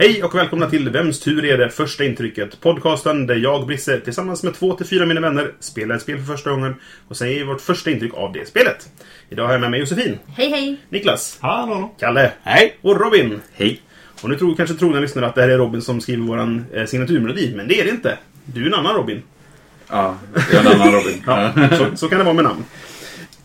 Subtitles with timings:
[0.00, 2.60] Hej och välkomna till Vems tur är det första intrycket?
[2.60, 6.24] Podcasten där jag, Brisse, tillsammans med två till fyra mina vänner spelar ett spel för
[6.24, 6.74] första gången
[7.08, 8.88] och säger vårt första intryck av det spelet.
[9.30, 10.76] Idag har jag med mig Josefin, Hej hej!
[10.88, 11.94] Niklas, Hallå!
[12.00, 12.78] Kalle Hej!
[12.82, 13.40] och Robin.
[13.52, 13.82] Hej!
[14.22, 16.86] Och nu tror kanske trogna lyssnare att det här är Robin som skriver våran eh,
[16.86, 18.18] signaturmelodi, men det är det inte.
[18.44, 19.22] Du är en annan Robin.
[19.88, 21.22] Ja, jag är en annan Robin.
[21.26, 22.64] Ja, så, så kan det vara med namn.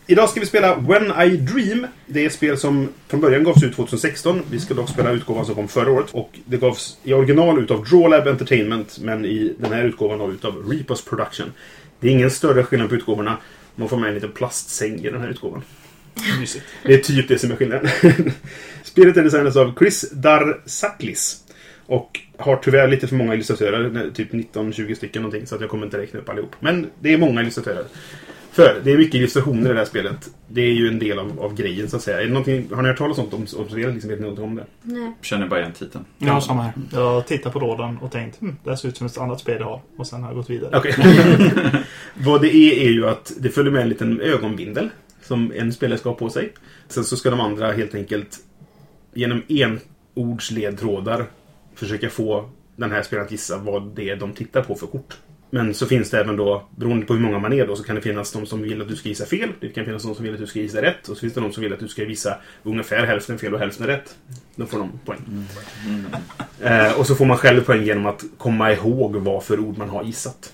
[0.06, 1.86] Idag ska vi spela When I Dream.
[2.06, 4.42] Det är ett spel som från början gavs ut 2016.
[4.50, 6.10] Vi ska dock spela utgåvan som kom förra året.
[6.10, 10.70] Och det gavs i original utav Drawlab Entertainment, men i den här utgåvan då utav
[10.70, 11.52] Repos Production.
[12.00, 13.36] Det är ingen större skillnad på utgåvorna.
[13.74, 15.62] Man får med en liten plastsäng i den här utgåvan.
[16.40, 16.64] Mysigt.
[16.82, 17.90] Det är typ det som är skillnaden.
[18.82, 21.40] Spelet är designat av Chris Darsaklis.
[21.86, 25.84] Och har tyvärr lite för många illustratörer, typ 19-20 stycken någonting, så att jag kommer
[25.84, 26.56] inte räkna upp allihop.
[26.60, 27.84] Men det är många illustratörer.
[28.54, 30.30] För det är mycket illustrationer i det här spelet.
[30.48, 32.20] Det är ju en del av, av grejen så att säga.
[32.20, 33.94] Är det har ni hört talas om, om, om spelet?
[33.94, 34.66] Liksom, vet ni någonting om det?
[34.82, 35.12] Nej.
[35.22, 36.04] Känner bara igen titeln.
[36.18, 36.72] Ja, samma här.
[36.92, 39.56] Jag tittar på lådan och tänkt hm, det här ser ut som ett annat spel
[39.60, 39.80] jag har.
[39.96, 40.76] Och sen har jag gått vidare.
[40.76, 40.94] Okej.
[42.14, 44.90] Vad det är är ju att det följer med en liten ögonbindel
[45.22, 46.52] som en spelare ska ha på sig.
[46.88, 48.38] Sen så ska de andra helt enkelt
[49.14, 51.26] genom enordsledtrådar
[51.74, 55.16] försöka få den här spelaren att gissa vad det är de tittar på för kort.
[55.54, 57.94] Men så finns det även då, beroende på hur många man är då, så kan
[57.96, 59.48] det finnas de som vill att du ska gissa fel.
[59.60, 61.08] Det kan finnas de som vill att du ska gissa rätt.
[61.08, 63.60] Och så finns det de som vill att du ska gissa ungefär hälften fel och
[63.60, 64.16] hälften rätt.
[64.56, 65.46] Då får de poäng.
[66.62, 69.88] Eh, och så får man själv poäng genom att komma ihåg vad för ord man
[69.88, 70.52] har gissat.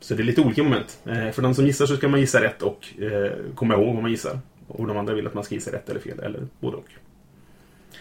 [0.00, 0.98] Så det är lite olika moment.
[1.06, 4.02] Eh, för den som gissar så ska man gissa rätt och eh, komma ihåg vad
[4.02, 4.38] man gissar.
[4.68, 6.88] Och de andra vill att man ska gissa rätt eller fel, eller både och.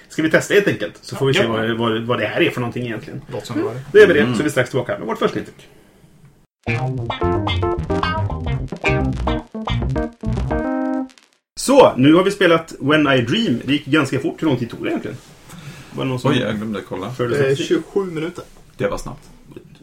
[0.10, 0.98] Ska vi testa helt enkelt?
[1.02, 1.48] Så får vi se Ja.
[1.50, 3.22] vad, vad, vad det här är för någonting egentligen.
[3.32, 4.02] Låter som var det.
[4.04, 5.68] Är vi det, så är vi strax tillbaka med vårt första intryck.
[11.56, 13.62] Så, nu har vi spelat When I Dream.
[13.66, 14.42] Det gick ganska fort.
[14.42, 15.18] Hur lång tid tog det egentligen?
[15.96, 17.08] Var det någon som Oj, jag glömde kolla.
[17.08, 17.56] Eh, sig?
[17.56, 18.44] 27 minuter.
[18.78, 19.30] Det var snabbt.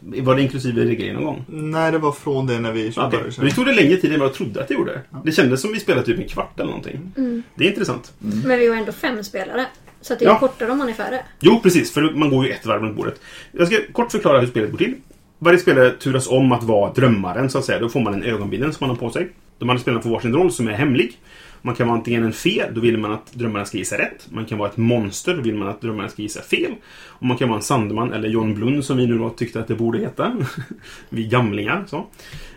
[0.01, 1.45] Var det inklusive grejer någon gång?
[1.47, 3.31] Nej, det var från det när vi Okej.
[3.31, 3.47] körde.
[3.47, 5.01] Det tog det längre tid än vad jag trodde att det gjorde.
[5.25, 7.13] Det kändes som vi spelade typ en kvart eller någonting.
[7.55, 8.13] Det är intressant.
[8.19, 9.65] Men vi var ändå fem spelare.
[10.01, 10.39] Så det är Ja.
[10.39, 11.25] kortare om man är färre.
[11.39, 11.93] Jo, precis.
[11.93, 13.21] För man går ju ett varv runt bordet.
[13.51, 14.95] Jag ska kort förklara hur spelet går till.
[15.39, 17.79] Varje spelare turas om att vara drömmaren, så att säga.
[17.79, 19.29] Då får man en ögonbindel som man har på sig.
[19.57, 21.19] De andra spelarna får varsin roll som är hemlig.
[21.61, 24.27] Man kan vara antingen en fe, då vill man att drömmaren ska gissa rätt.
[24.29, 26.71] Man kan vara ett monster, då vill man att drömmaren ska gissa fel.
[27.07, 29.67] Och man kan vara en Sandman, eller John Blund som vi nu då tyckte att
[29.67, 30.37] det borde heta.
[31.09, 32.05] vi gamlingar, så.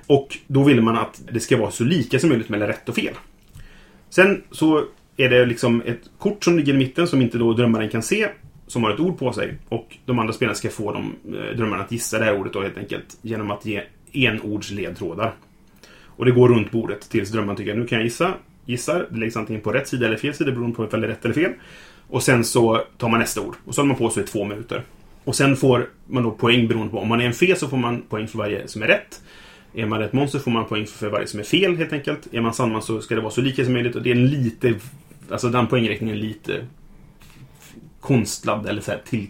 [0.07, 2.95] Och då vill man att det ska vara så lika som möjligt mellan rätt och
[2.95, 3.15] fel.
[4.11, 4.85] Sen så
[5.17, 8.29] är det liksom ett kort som ligger i mitten som inte då drömmaren kan se.
[8.69, 9.55] Som har ett ord på sig.
[9.69, 12.63] Och de andra spelarna ska få de, eh, drömmarna att gissa det här ordet då
[12.63, 13.19] helt enkelt.
[13.23, 15.35] Genom att ge enordsledtrådar.
[16.05, 18.35] Och det går runt bordet tills drömmaren tycker att nu kan jag gissa.
[18.65, 19.07] Gissar.
[19.11, 21.25] Det läggs antingen på rätt sida eller fel sida beroende på ifall det är rätt
[21.25, 21.53] eller fel.
[22.09, 23.57] Och sen så tar man nästa ord.
[23.65, 24.83] Och så håller man på så i två minuter.
[25.25, 26.99] Och sen får man då poäng beroende på.
[26.99, 29.23] Om man är en fe så får man poäng för varje som är rätt.
[29.75, 32.29] Är man ett monster får man poäng för varje som är fel helt enkelt.
[32.33, 34.27] Är man sandman så ska det vara så lika som möjligt och det är en
[34.27, 34.75] lite...
[35.31, 36.67] Alltså den poängräkningen är lite
[38.01, 39.29] konstlad eller så här till...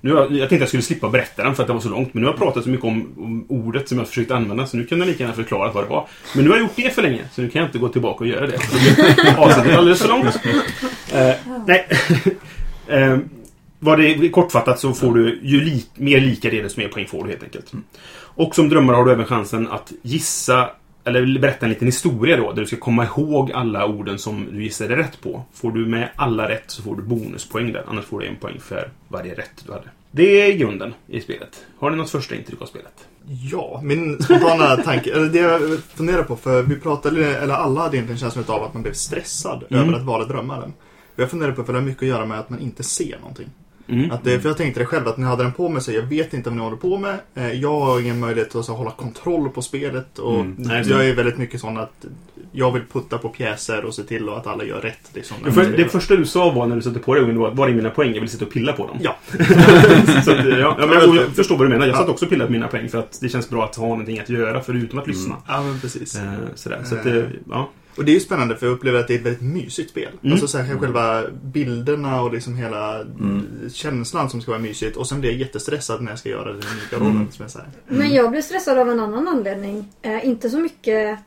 [0.00, 2.14] Nu har, jag tänkte jag skulle slippa berätta den för att det var så långt
[2.14, 4.76] men nu har jag pratat så mycket om, om ordet som jag försökt använda så
[4.76, 6.08] nu kan jag lika gärna förklara vad det var.
[6.34, 8.24] Men nu har jag gjort det för länge så nu kan jag inte gå tillbaka
[8.24, 8.54] och göra det.
[9.38, 10.40] Avsnittet är alldeles för långt.
[11.12, 11.34] Eh,
[11.66, 11.88] nej.
[12.90, 13.18] Eh,
[13.78, 17.24] vad det kortfattat så får du ju li, mer lika det desto mer poäng får
[17.24, 17.72] du helt enkelt.
[18.20, 20.70] Och som drömmare har du även chansen att gissa
[21.08, 24.62] eller berätta en liten historia då, där du ska komma ihåg alla orden som du
[24.62, 25.42] gissade rätt på.
[25.52, 28.60] Får du med alla rätt så får du bonuspoäng där, annars får du en poäng
[28.60, 29.88] för varje rätt du hade.
[30.10, 31.64] Det är grunden i spelet.
[31.78, 33.08] Har ni något första intryck av spelet?
[33.52, 37.96] Ja, min spontana tanke, eller det jag funderar på, för vi pratade, eller alla hade
[37.96, 39.84] egentligen känslan av att man blev stressad Mm.
[39.88, 40.72] över att vara drömmaren.
[41.16, 43.48] Jag funderar på, för det har mycket att göra med att man inte ser någonting.
[43.88, 44.10] Mm.
[44.10, 46.02] Att det, för jag tänkte det själv, att ni hade den på mig så jag
[46.02, 47.18] vet inte vad ni håller på med.
[47.34, 50.18] Eh, Jag har ingen möjlighet att så, hålla kontroll på spelet.
[50.18, 50.54] Och Mm.
[50.58, 52.04] Nej, jag är väldigt mycket sån att
[52.52, 55.10] jag vill putta på pjäser och se till att alla gör rätt.
[55.14, 57.68] Liksom, Det, för, det första du sa var när du satte på dig var var
[57.68, 58.12] är mina poäng?
[58.14, 58.96] Jag vill sitta och pilla på dem.
[59.00, 59.16] Ja.
[60.24, 61.86] så att, ja, ja, men jag, jag förstår vad du menar.
[61.86, 63.86] Jag satt också och pillade på mina poäng för att det känns bra att ha
[63.88, 65.36] någonting att göra förutom att lyssna.
[65.48, 66.16] Ja, men precis.
[66.16, 66.22] Eh,
[66.54, 66.80] sådär.
[66.84, 67.68] Så att, det, ja.
[67.98, 70.12] Och det är ju spännande för jag upplever att det är ett väldigt mysigt spel.
[70.22, 70.32] Mm.
[70.32, 73.04] Alltså så här, själva bilderna och liksom hela
[73.72, 74.96] känslan som ska vara mysigt.
[74.96, 77.28] Och sen blir jag jättestressad när jag ska göra den unika rollen.
[77.30, 77.68] Som jag säger.
[77.86, 79.88] Men jag blev stressad av en annan anledning.
[80.02, 81.18] Eh, inte så mycket...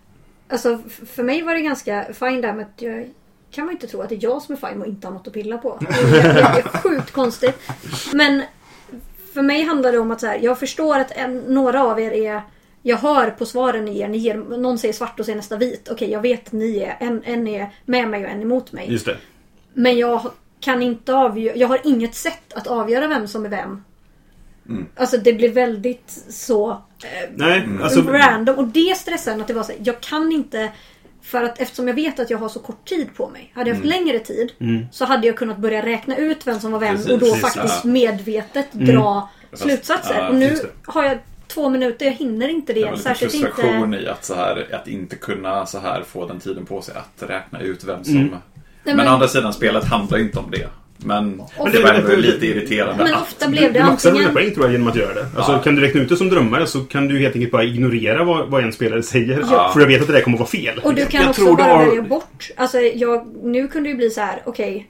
[0.48, 3.10] Alltså för mig var det ganska fine där med att jag
[3.52, 5.28] kan man inte tro att det är jag som är fine och inte har något
[5.28, 5.78] att pilla på.
[5.90, 7.56] Det är, det är sjukt konstigt.
[8.14, 8.44] Men
[9.34, 12.12] för mig handlar det om att så här, jag förstår att en, några av er
[12.12, 12.42] är
[12.84, 15.90] jag hör på svaren ni ger, ni ger, någon säger svart och säger nästa vit.
[15.92, 18.92] Okej, jag vet att ni är, en, en är med mig och en emot mig.
[18.92, 19.18] Just det.
[19.74, 23.84] Men jag kan inte avgöra, jag har inget sätt att avgöra vem som är vem.
[24.96, 28.02] Alltså det blir väldigt så eh, Nej, alltså...
[28.02, 28.56] random.
[28.56, 30.72] Och det stressade mig att det var så här, jag kan inte
[31.22, 33.52] för att eftersom jag vet att jag har så kort tid på mig.
[33.56, 34.52] Hade jag haft längre tid
[34.92, 37.42] så hade jag kunnat börja räkna ut vem som var vem Precis, och då precis,
[37.42, 37.90] faktiskt ja.
[37.90, 40.16] medvetet dra Fast- slutsatser.
[40.16, 41.18] ja, och nu har jag
[41.54, 42.80] två minuter, jag hinner inte det.
[42.80, 43.98] Det var lite Särskilt frustration inte...
[44.06, 47.30] i att, så här, att inte kunna så här få den tiden på sig att
[47.30, 48.16] räkna ut vem som...
[48.18, 48.30] Mm.
[48.84, 50.68] Men, men- å andra sidan, spelet handlar inte om det.
[51.06, 53.22] Men, Och- det var ändå lite irriterande Men att...
[53.22, 54.34] ofta blev det Du maxar antingen...
[54.34, 55.26] poäng tror jag genom att göra det.
[55.36, 55.60] Alltså, Ja.
[55.60, 58.50] Kan du räkna ut det som drömmare så kan du helt enkelt bara ignorera vad,
[58.50, 59.44] vad en spelare säger.
[59.52, 59.72] Ja.
[59.74, 60.80] För jag vet att det där kommer att vara fel.
[60.84, 62.50] Och du kan Jag också bara har- välja bort.
[62.58, 64.90] Alltså jag, nu kunde det ju bli så här, okej.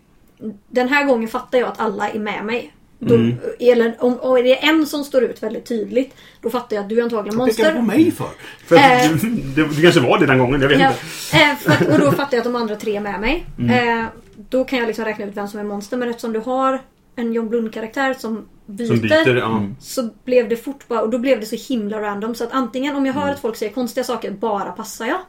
[0.69, 2.73] den här gången fattar jag att alla är med mig.
[3.03, 3.35] Då, Mm.
[3.59, 6.15] Eller om, om det är en som står ut väldigt tydligt.
[6.41, 7.97] Då fattar jag att du är antagligen Vad pekar du på monster.
[7.97, 8.29] mig för?
[8.65, 9.11] För Eh.
[9.55, 10.93] det, det kanske var det den gången, jag vet Ja,
[11.33, 11.71] inte.
[11.71, 13.45] eh, att, och då fattar jag att de andra tre är med mig.
[13.59, 13.99] Mm.
[13.99, 14.05] Eh,
[14.49, 15.97] då kan jag liksom räkna ut vem som är monster.
[15.97, 16.81] Men eftersom du har
[17.15, 18.87] en John Blund-karaktär som byter.
[18.87, 19.63] Som byter, ja.
[19.79, 22.35] Så blev det fort bara, och då blev det så himla random.
[22.35, 23.23] Så att antingen om jag Mm.
[23.27, 25.19] hör att folk säger konstiga saker, bara passar jag.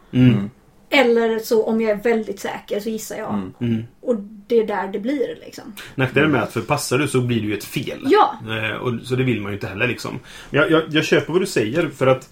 [0.93, 1.07] Mm.
[1.07, 3.51] Eller så om jag är väldigt säker så gissar jag.
[3.61, 3.85] Mm.
[4.01, 4.17] Och
[4.47, 5.73] det är där det blir liksom.
[5.95, 7.99] Nackdelen med att för passar du så blir det ju ett fel.
[8.05, 8.39] Ja.
[8.49, 10.19] Eh, och, så det vill man ju inte heller liksom.
[10.51, 12.31] Men jag, jag, jag köper vad du säger för att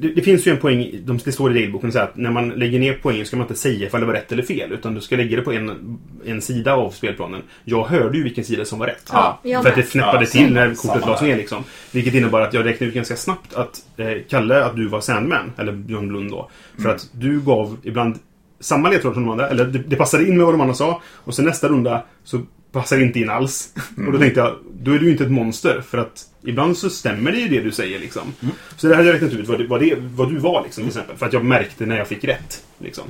[0.00, 2.48] det, det finns ju en poäng, de, det står i regelboken så att när man
[2.48, 4.72] lägger ner poängen ska man inte säga ifall det var rätt eller fel.
[4.72, 7.42] Utan du ska lägga det på en, en sida av spelplanen.
[7.64, 9.10] Jag hörde ju vilken sida som var rätt.
[9.12, 9.84] Ja, för att det med.
[9.88, 11.64] fnäppade Ja, till när kortet lades ner liksom.
[11.92, 15.52] Vilket innebar att jag räknade ut ganska snabbt att eh, Kalle, att du var Sandman.
[15.56, 16.50] Eller John Blund då.
[16.74, 16.96] För Mm.
[16.96, 18.18] att du gav ibland
[18.60, 19.48] samma ledtråd som de andra.
[19.48, 21.02] Eller det, det passade in med vad de andra sa.
[21.14, 22.40] Och sen nästa runda så
[22.72, 23.72] passar det inte in alls.
[23.96, 24.06] Mm.
[24.06, 24.54] Och då tänkte jag,
[24.86, 25.80] då är du ju inte ett monster.
[25.80, 28.22] För att ibland så stämmer det ju det du säger liksom.
[28.42, 28.54] Mm.
[28.76, 30.88] Så det hade jag räknat ut vad, det, vad, det, vad du var liksom till
[30.88, 31.16] exempel.
[31.16, 32.64] För att jag märkte när jag fick rätt.
[32.78, 33.04] Liksom.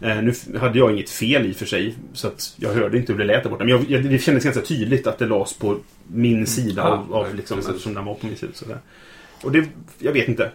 [0.00, 1.94] Eh, nu hade jag inget fel i och för sig.
[2.12, 3.64] Så att jag hörde inte hur det lät där borta.
[3.64, 5.76] Men jag, jag, det kändes ganska tydligt att det lades på
[6.06, 7.70] min sida Ja, av, av liksom, precis.
[7.70, 8.52] eftersom den var på min sida.
[8.54, 8.78] Sådär.
[9.42, 9.64] Och det,
[9.98, 10.50] jag vet inte.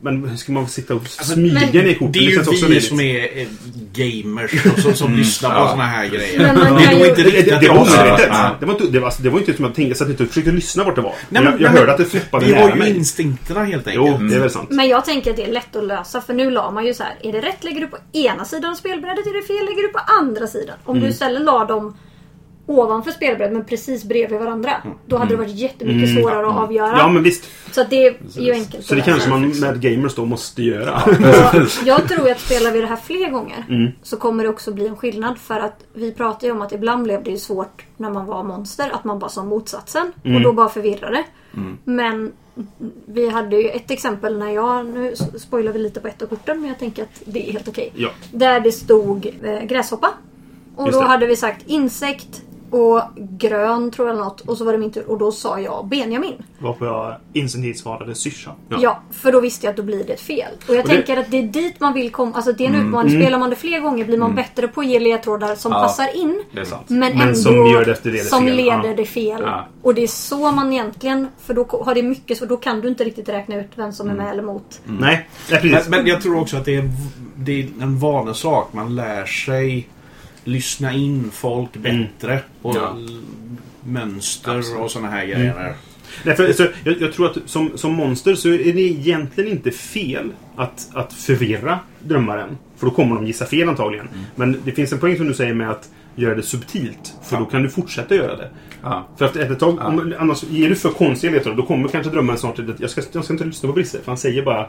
[0.00, 2.12] Men ska man sitta och Alltså, smyga ner korten?
[2.12, 3.46] Det är ju också vi som är
[3.92, 5.68] gamers och som, som lyssnar på Ja.
[5.70, 6.38] såna här grejer.
[6.38, 8.60] Men man det är kan nog ju- inte Det, det, riktigt det var att-.
[8.60, 9.88] Det var inte, det var, alltså, det var inte som jag tänkte.
[9.90, 11.14] Jag satt inte och försökte lyssna vart det var.
[11.28, 12.96] Nej, jag men- jag hörde men att det flippade Vi har nära ju mig.
[12.96, 14.30] instinkterna helt Jo, enkelt.
[14.30, 14.70] det är väl sant.
[14.70, 17.02] Men jag tänker att det är lätt att lösa för nu la man ju så
[17.02, 17.14] här.
[17.22, 19.88] Är det rätt lägger du på ena sidan av spelbrädet, är det fel lägger du
[19.88, 20.76] på andra sidan.
[20.84, 21.04] Om Mm.
[21.08, 21.96] du istället la dem
[22.66, 24.70] ovanför spelbrädet men precis bredvid varandra.
[25.06, 26.22] Då hade det varit jättemycket Mm.
[26.22, 26.96] svårare att avgöra.
[26.98, 27.44] Ja, men visst.
[27.72, 31.02] Så att det är ju enkelt Så det kanske man med gamers då måste göra.
[31.04, 33.90] Och jag tror att spelar vi det här fler gånger Mm.
[34.02, 37.02] så kommer det också bli en skillnad för att vi pratar ju om att ibland
[37.04, 40.36] blev det ju svårt när man var monster att man bara sa motsatsen Mm.
[40.36, 41.24] och då bara förvirrade.
[41.84, 42.32] Men
[43.06, 46.60] vi hade ju ett exempel när jag, nu spoilar vi lite på ett av korten
[46.60, 47.92] men jag tänker att det är helt okej.
[47.94, 48.08] Ja.
[48.32, 50.08] Där det stod eh, gräshoppa.
[50.76, 51.08] Och Just då det.
[51.08, 52.42] hade vi sagt insekt
[52.72, 55.60] och grön tror jag eller något och så var det min tur och då sa
[55.60, 56.34] jag Benjamin.
[56.58, 58.54] Varpå jag instinktivt svarade syrsan.
[58.68, 58.76] Ja.
[58.80, 59.00] Ja.
[59.10, 60.52] för då visste jag att då blir det ett fel.
[60.68, 62.32] Och jag Och det- tänker att det är dit man vill komma.
[62.34, 63.22] Alltså det är en utmaning.
[63.22, 65.80] Spelar man det fler gånger blir man bättre på att ge ledtrådar som Ja.
[65.82, 66.42] passar in.
[66.52, 66.82] Det är sant.
[66.88, 68.56] Men, Men ändå som gör det efter det som fel.
[68.56, 68.94] leder Ja.
[68.96, 69.42] det fel.
[69.46, 69.66] Ja.
[69.82, 72.88] Och det är så man egentligen, för då har det mycket så då kan du
[72.88, 74.80] inte riktigt räkna ut vem som är med eller emot.
[74.84, 75.88] Nej, nej Men, precis.
[75.88, 76.90] men jag tror också att det är,
[77.36, 78.68] det är en vanesak.
[78.72, 79.88] Man lär sig
[80.44, 82.40] lyssna in folk bättre.
[82.62, 82.96] Och Ja.
[83.84, 85.74] mönster och såna här grejer.
[86.24, 89.70] Nej, för, så, jag, jag tror att som, som monster så är det egentligen inte
[89.70, 92.58] fel att, att förvirra drömmaren.
[92.76, 94.08] För då kommer de gissa fel antagligen.
[94.34, 97.14] Men det finns en poäng som du säger med att göra det subtilt.
[97.22, 98.50] För då kan du fortsätta göra det.
[98.82, 99.08] Ja.
[99.18, 102.38] För efter ett tag, om, annars ger du för konstiga ledtrådar då kommer kanske drömmaren
[102.38, 103.98] snart till att jag ska, jag ska inte lyssna på brister.
[103.98, 104.66] För han säger bara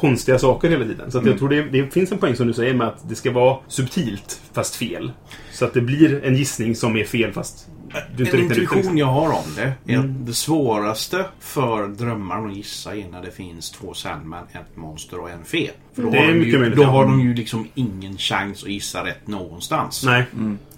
[0.00, 1.10] konstiga saker hela tiden.
[1.10, 3.14] Så att jag tror det, det finns en poäng som du säger med att det
[3.14, 5.12] ska vara subtilt fast fel.
[5.52, 7.68] Så att det blir en gissning som är fel fast
[8.16, 10.00] du inte En riktigt intuition jag har om det är Mm.
[10.00, 15.20] att det svåraste för drömmaren att gissa är när det finns två Sandman, ett monster
[15.20, 15.70] och en fe.
[15.94, 18.18] För då Det har, är de mycket ju, möjligt, då har de ju liksom ingen
[18.18, 20.04] chans att gissa rätt någonstans.
[20.04, 20.24] Nej.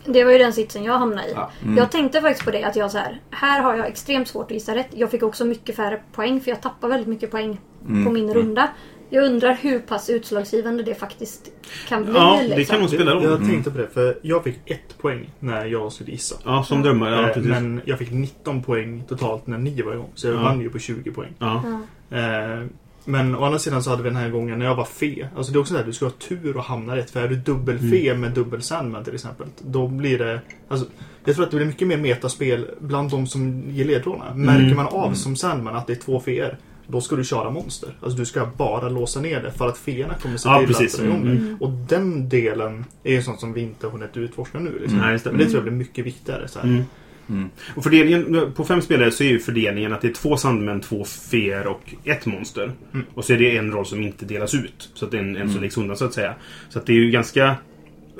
[0.06, 1.32] Det var ju den sitsen jag hamnade i.
[1.34, 1.50] Ja.
[1.76, 4.50] Jag tänkte faktiskt på det att jag så här, här har jag extremt svårt att
[4.50, 4.88] gissa rätt.
[4.90, 8.68] Jag fick också mycket färre poäng för jag tappar väldigt mycket poäng på min runda.
[9.14, 11.50] Jag undrar hur pass utslagsgivande det faktiskt
[11.88, 12.14] kan bli.
[12.14, 12.72] Ja, det liksom.
[12.74, 13.24] kan nog spela roll.
[13.24, 16.34] Jag tänkte på det, för jag fick ett poäng när jag skulle gissa.
[16.44, 17.14] Ja, som drömmare.
[17.14, 17.42] Ja, Eh.
[17.42, 20.10] Men jag fick 19 poäng totalt när ni var igång.
[20.14, 20.42] Så jag Ja.
[20.42, 21.32] vann ju på 20 poäng.
[21.38, 21.62] Ja.
[22.08, 22.16] Ja.
[22.18, 22.64] Eh,
[23.04, 25.28] Men å andra sidan så hade vi den här gången när jag var fe.
[25.36, 27.10] Alltså det är också så här, du ska ha tur och hamna rätt.
[27.10, 29.46] För är du dubbelfe med dubbel Sandman till exempel.
[29.58, 30.40] Då blir det...
[30.68, 30.86] Alltså,
[31.24, 34.34] jag tror att det blir mycket mer metaspel bland de som ger ledtrådarna.
[34.34, 36.58] Märker man av som Sandman att det är två feer.
[36.92, 37.90] Då ska du köra monster.
[38.02, 40.94] Alltså du ska bara låsa ner det för att feerna kommer se Ja, till precis.
[40.94, 41.30] att dra igång det.
[41.30, 41.56] Mm.
[41.60, 44.78] Och den delen är ju sånt som vi inte har hunnit utforska nu.
[44.78, 44.98] Liksom.
[44.98, 45.20] Det.
[45.24, 46.48] Men det tror jag blir mycket viktigare.
[46.48, 46.68] Så här.
[46.68, 46.82] Mm.
[47.28, 47.50] Mm.
[47.76, 51.04] Och fördelningen, på fem spelare så är ju fördelningen att det är två sandmän, två
[51.04, 52.72] feer och ett monster.
[52.94, 53.06] Mm.
[53.14, 54.90] Och så är det en roll som inte delas ut.
[54.94, 56.34] Så att det är en, en som läggs undan så att säga.
[56.68, 57.56] Så att det är ju ganska...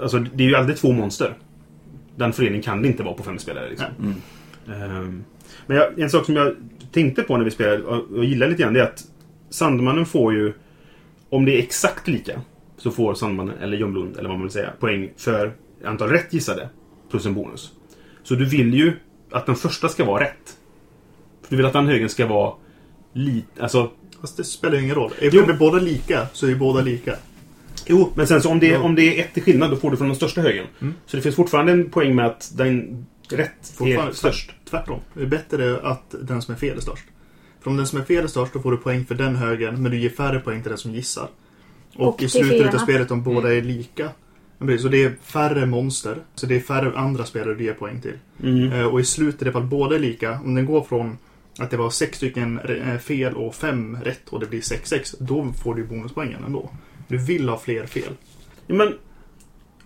[0.02, 1.34] Alltså det är ju aldrig två monster.
[2.16, 3.68] Den föreningen kan det inte vara på fem spelare.
[3.68, 3.86] Liksom.
[4.68, 5.24] Ehm,
[5.66, 6.56] men jag, en sak som jag
[6.92, 9.04] tänkte på när vi spelade och, och gillar lite grann det är att
[9.50, 10.52] Sandmannen får ju...
[11.28, 12.40] Om det är exakt lika
[12.76, 15.52] så får Sandmannen, eller John Blund, eller vad man vill säga, poäng för
[15.84, 16.68] antal rätt gissade.
[17.10, 17.72] Plus en bonus.
[18.22, 18.92] Så du vill ju
[19.30, 20.56] att den första ska vara rätt.
[21.42, 22.54] För du vill att den högen ska vara
[23.12, 23.62] lite...
[23.62, 23.90] Alltså...
[24.20, 25.10] Fast det spelar ju ingen roll.
[25.20, 25.44] Är Jo.
[25.46, 27.16] vi båda lika så är ju båda lika.
[27.86, 28.80] Jo, men sen så om det, Ja.
[28.82, 30.66] om det är ett till skillnad då får du från den största högen.
[30.80, 30.94] Mm.
[31.06, 34.52] Så det finns fortfarande en poäng med att den rätt är störst.
[34.70, 35.00] Tvärtom.
[35.14, 37.04] Det är bättre att den som är fel är störst.
[37.60, 39.82] För om den som är fel är störst, då får du poäng för den högen,
[39.82, 41.28] men du ger färre poäng till den som gissar.
[41.96, 44.10] Och, Och i slutet av spelet, om båda är lika.
[44.78, 46.18] Så det är färre monster.
[46.34, 48.18] Så det är färre andra spelare du ger poäng till.
[48.42, 48.72] Mm.
[48.72, 51.18] Eh, Och i slutet, ifall båda är lika, om den går från
[51.58, 55.52] att det var sex stycken eh, fel och fem rätt och det blir 6-6, då
[55.62, 56.70] får du bonuspoängen ändå.
[57.08, 58.12] Du vill ha fler fel.
[58.66, 58.94] Ja, men...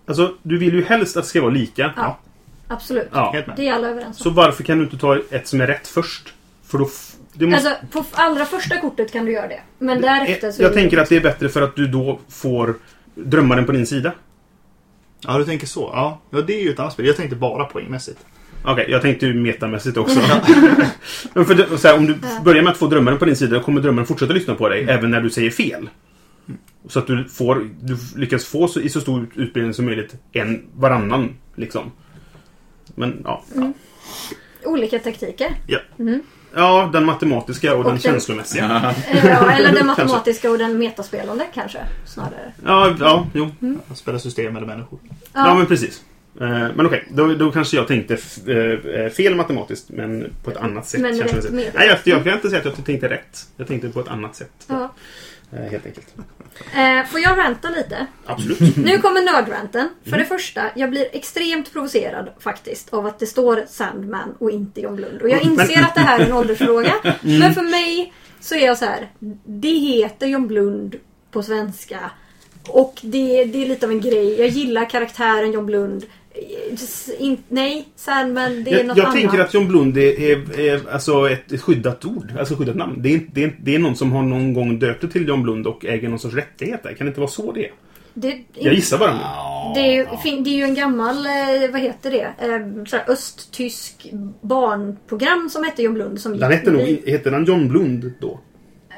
[0.05, 1.93] Alltså, du vill ju helst att det ska vara lika.
[1.95, 2.19] Ja.
[2.67, 3.09] Absolut.
[3.11, 3.31] Ja.
[3.33, 3.55] Helt med.
[3.55, 4.23] Det är alla överens om.
[4.23, 6.33] Så varför kan du inte ta ett som är rätt först?
[6.65, 6.85] För då...
[6.85, 7.69] f- Det måste...
[7.69, 9.59] Alltså, på allra första kortet kan du göra det.
[9.79, 10.61] Men därefter så...
[10.63, 12.75] jag tänker att det är bättre för att du då får
[13.15, 14.11] drömmaren på din sida.
[15.21, 15.91] Ja, du tänker så.
[15.93, 17.05] Ja, ja det är ju ett annat spel.
[17.05, 18.19] Jag tänkte bara poängmässigt.
[18.63, 20.19] Okej, jag tänkte ju metamässigt också.
[21.33, 22.41] Men för det, så här, om du Ja.
[22.43, 24.83] börjar med att få drömmaren på din sida, då kommer drömmaren fortsätta lyssna på dig
[24.89, 25.89] även när du säger fel.
[26.87, 30.63] Så att du, får, du lyckas få så, i så stor utbildning som möjligt en
[30.75, 31.35] varannan.
[31.55, 31.91] Liksom.
[32.97, 33.43] Men ja.
[34.65, 35.55] Olika taktiker.
[35.67, 35.79] Ja.
[35.99, 36.21] Mm.
[36.55, 38.93] ja, den matematiska och, Och den den- känslomässiga.
[39.11, 41.79] Eh, Ja, eller den matematiska och den metaspelande kanske.
[42.05, 42.53] Snarare.
[42.65, 43.49] Ja, ja, jo.
[43.91, 44.99] Att spela system eller människor.
[45.33, 46.01] Ja, men precis.
[46.41, 50.57] Eh, Men okej, då, då kanske jag tänkte f- eh, fel matematiskt, men på ett
[50.57, 51.01] annat sätt.
[51.01, 53.47] Men rätt med- Nej, jag, jag kan inte säga att jag tänkte rätt.
[53.57, 54.51] Jag tänkte på ett annat sätt.
[54.67, 54.93] Ja.
[55.51, 56.15] Eh, Helt enkelt.
[56.75, 58.07] Eh, får jag ranta lite?
[58.25, 58.77] Absolut.
[58.77, 59.89] Nu kommer nördranten.
[60.03, 64.81] För det första, jag blir extremt provocerad faktiskt av att det står Sandman och inte
[64.81, 65.21] John Blund.
[65.21, 66.93] Och jag inser att det här är en åldersfråga.
[67.21, 69.09] Men för mig så är jag så här.
[69.45, 70.95] Det heter John Blund
[71.31, 72.11] på svenska.
[72.69, 74.39] Och det, det är lite av en grej.
[74.39, 76.05] Jag gillar karaktären John Blund.
[77.19, 79.15] In, nej, Sandman det är Jag, något jag annat.
[79.15, 82.33] tänker att John Blund är, är, är alltså ett, ett skyddat ord.
[82.39, 82.95] Alltså skyddat namn.
[83.01, 85.43] Det är, det, är, det är någon som har någon gång döpt det till John
[85.43, 86.93] Blund och äger någon sorts rättigheter.
[86.93, 87.71] Kan det inte vara så det är?
[88.13, 89.13] det, Jag gissar bara.
[89.75, 94.07] Det ju, fin- det är ju en gammal, eh, vad heter det, eh, östtysk
[94.41, 96.21] barnprogram som hette John Blund.
[96.21, 98.39] Som Den hette nog, heter den John Blund då?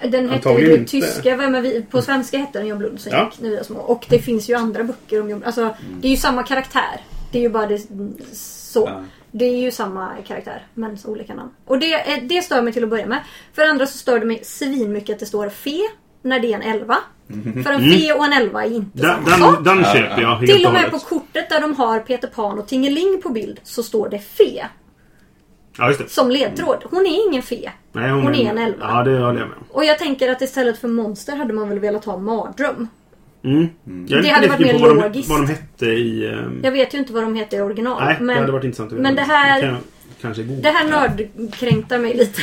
[0.03, 0.91] Den hette antagligen ju inte.
[0.91, 3.29] tyska, är vi, på svenska hette den John Blund som Ja.
[3.31, 3.79] gick när vi var små.
[3.79, 7.01] Och det finns ju andra böcker om John Alltså det är ju samma karaktär.
[7.31, 7.79] Det är ju bara det,
[8.33, 8.83] så.
[8.87, 9.03] Ja.
[9.31, 11.49] Det är ju samma karaktär, men så olika namn.
[11.65, 13.19] Och det, eh, det stör mig till att börja med.
[13.53, 15.79] För det andra så stör det mig svinmycket att det står fe
[16.21, 16.97] när det är en elva.
[17.63, 19.63] För en fe och en elva är inte Den, samma sak.
[19.65, 20.91] den, den köper jag helt Till och med hållet.
[20.91, 24.65] på kortet där de har Peter Pan och Tingeling på bild så står det fe
[25.77, 26.09] Ja, just det.
[26.09, 26.83] som ledtråd.
[26.91, 27.71] Hon är ingen fe.
[27.91, 28.85] Nej, Hon är en elva.
[28.89, 29.63] Ja, det håller jag med om.
[29.71, 32.87] Och jag tänker att istället för monster hade man väl velat ha mardröm.
[33.43, 33.67] Mm.
[34.07, 35.29] Jag är Det hade varit mer vad de, logiskt.
[35.29, 36.27] vad de hette i...
[36.27, 38.03] ehm, Jag vet ju inte vad de heter i original.
[38.05, 39.77] Nej, men det hade varit intressant att men det här- kan jag
[40.21, 40.61] kanske googla.
[40.61, 42.41] det här nördkränktar mig lite.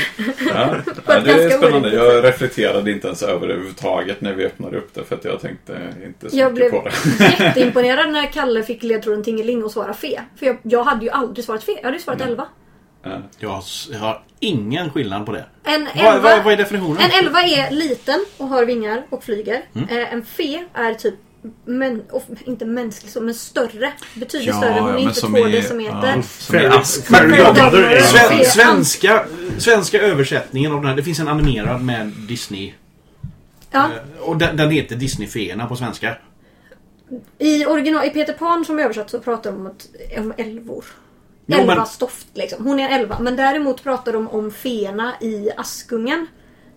[0.54, 0.74] Ja.
[1.06, 1.94] Ja, det är spännande.
[1.94, 5.40] Jag reflekterade inte ens över det överhuvudtaget när vi öppnade upp det för att jag
[5.40, 7.24] tänkte inte så Jag mycket blev på det.
[7.44, 10.20] jätteimponerad när Kalle fick ledtråden Tingeling och svara fe.
[10.38, 11.72] För jag, jag hade ju aldrig svarat fe.
[11.76, 12.36] Jag hade ju svarat Mm.
[13.06, 13.22] 11.
[13.38, 13.38] Ja.
[13.38, 15.44] Jag har, jag har ingen skillnad på det.
[15.64, 16.96] En Vad, 11, vad, vad är definitionen?
[17.00, 19.62] en 11 är liten och har vingar och flyger.
[19.74, 19.88] Mm.
[19.88, 21.14] Eh, En fe är typ
[21.64, 23.92] men, och, inte mänsklig så, men större.
[24.14, 24.80] Betydligt Ja, större.
[24.80, 26.22] Hon är inte som två decimeter.
[26.52, 26.82] ja.
[28.44, 29.24] Svenska,
[29.58, 32.72] svenska översättningen av den här, det finns en animerad med Disney.
[33.70, 36.16] Ja, Eh, Och den, den heter Disney-feerna på svenska.
[37.38, 39.72] i, original, I Peter Pan som översatt så pratar de om,
[40.18, 40.84] om älvor.
[41.46, 42.66] Jo, elva men- stoft liksom.
[42.66, 43.18] Hon är en elva.
[43.20, 46.26] Men däremot pratar de om feerna i Askungen.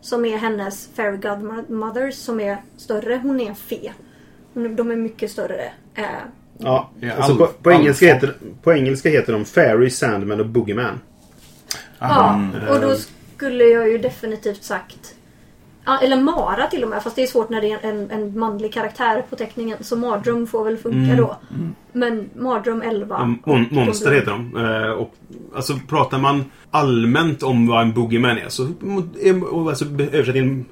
[0.02, 3.20] som är hennes fairy godmother som är större.
[3.24, 3.94] Hon är en fe.
[4.54, 5.72] De är mycket större.
[5.96, 6.04] Eh,
[6.58, 8.34] Ja, alltså all- på, på, engelska heter,
[8.64, 11.00] på engelska heter de Fairy, Sandman och Boogeyman.
[12.00, 12.96] Ja, och då
[13.36, 15.16] skulle jag ju definitivt sagt
[16.02, 18.74] eller Mara till och med, fast det är svårt när det är en, en manlig
[18.74, 19.78] karaktär på teckningen.
[19.82, 21.38] Så Mardröm får väl funka då.
[21.92, 23.16] Men Mardröm 11.
[23.20, 24.58] Ja, mon, monster heter de.
[24.58, 25.16] Eh, och,
[25.56, 28.68] alltså, pratar man allmänt om vad en boogeyman är så
[29.70, 30.66] alltså, översättningen,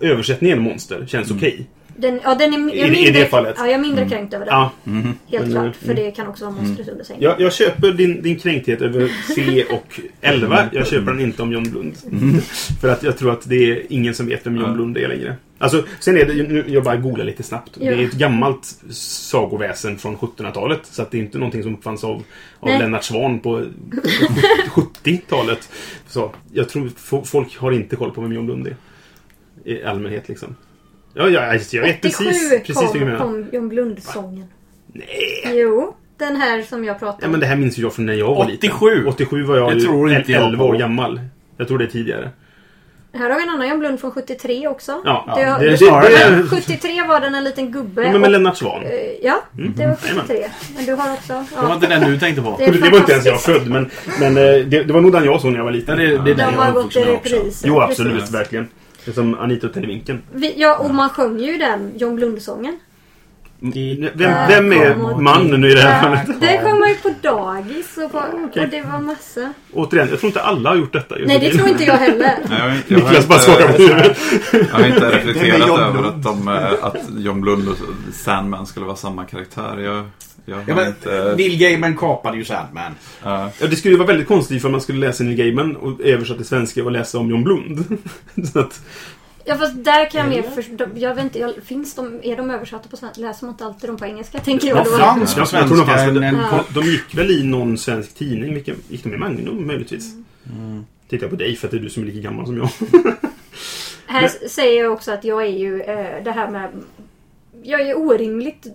[0.00, 1.66] översättningen monster känns okej.
[2.02, 3.54] Den, ja, den är, jag I- är i mindre, det fallet.
[3.58, 4.54] Ja, jag är mindre kränkt över den.
[4.54, 5.62] Ja, Helt Men, klart.
[5.62, 5.72] mm.
[5.72, 7.22] För det kan också vara monstret under sängen.
[7.22, 10.68] jag, jag köper din, din kränkthet över C och 11.
[10.72, 11.94] Jag köper den inte om John Blund.
[12.80, 14.72] För att jag tror att det är ingen som vet vem John Ja.
[14.72, 15.36] Blund är längre.
[15.58, 17.70] Alltså, sen är det, nu, jag bara googlar lite snabbt.
[17.78, 18.02] Det är Ja.
[18.02, 20.80] ett gammalt sagoväsen från 1700-talet.
[20.82, 22.10] Så att det är inte någonting som uppfanns av,
[22.60, 22.78] av Nej.
[22.78, 23.64] Lennart Svan på
[24.74, 25.68] 70-talet.
[26.08, 28.76] Så jag tror fo- folk har inte koll på vem John Blund är.
[29.64, 30.56] I allmänhet liksom.
[31.14, 34.46] Ja, ja, jag vet 87 precis, precis kom, kom John Blund-sången.
[34.92, 35.06] Nej!
[35.60, 37.30] Jo, den här som jag pratade Ja, om.
[37.30, 38.86] men det här minns ju jag från när jag var 87.
[38.94, 39.06] liten.
[39.08, 41.20] 87 var jag Det ju tror inte jag 11 år gammal.
[41.56, 42.30] Jag tror det är tidigare.
[43.14, 45.02] Här har vi en annan John Blund från 73 också.
[45.04, 48.02] Ja, det, har- det- det, det- det- 73 var den en liten gubbe.
[48.02, 48.82] Ja, men med och- Lennart Svan.
[48.82, 48.90] eh,
[49.22, 50.26] Ja, det var Jajamän.
[50.26, 50.50] 73.
[50.76, 51.32] Men du har också...
[51.32, 51.74] Det var Ja.
[51.74, 52.54] inte den du tänkte på.
[52.58, 53.90] Det är Det var inte ens jag född, men,
[54.20, 55.98] men eh, det, det var nog den jag såg när jag var liten.
[56.00, 57.62] Ja, det, det den De jag har gått i repris.
[57.66, 58.14] Jo, absolut.
[58.14, 58.34] Precis.
[58.34, 58.68] Verkligen.
[59.04, 60.22] Det är som Anita och Televinken.
[60.32, 62.78] Vi, ja, och man sjunger ju den John Blund-sången.
[64.14, 66.40] Vem, vem är mannen nu i det här fallet?
[66.40, 69.52] Det kom man ju på dagis och, på, och det var massa.
[69.72, 71.14] Återigen, jag tror inte alla har gjort detta.
[71.26, 72.18] Nej, det tror inte jag heller.
[72.18, 74.18] Nej, jag, har inte- jag, Niklas bara skakar på huvudet.
[74.52, 77.76] jag har inte reflekterat över att, de, eh, att John Blund och
[78.14, 79.78] Sandman skulle vara samma karaktär.
[79.78, 80.04] Jag,
[80.44, 81.34] jag Ja, men, inte...
[81.36, 82.92] Neil Gaiman kapade ju Sandman.
[83.22, 83.50] ja.
[83.60, 86.36] Ja, det skulle ju vara väldigt konstigt för man skulle läsa Neil Gaiman och översätta
[86.38, 87.98] till svenska och läsa om John Blund.
[88.52, 88.80] Så att,
[89.44, 90.86] Ja, fast där kan jag mer förstå.
[90.94, 93.20] Jag vet inte, jag, finns de, är de översatta på svenska?
[93.20, 94.38] Läser man inte alltid dem på engelska?
[94.38, 94.90] Tänker jag Ja, då.
[94.90, 95.96] franska och jag tror de svenska.
[95.96, 96.14] fanns, En,
[96.74, 96.82] de, Ja.
[96.86, 98.54] gick väl i någon svensk tidning.
[98.54, 100.12] Vilken, gick de i Magnum möjligtvis?
[100.52, 100.84] Mm.
[101.08, 102.68] Tittar jag på dig för att det är du som är lika gammal som jag.
[104.06, 106.70] Här säger jag också att jag är ju eh, det här med...
[107.62, 108.66] Jag är orimligt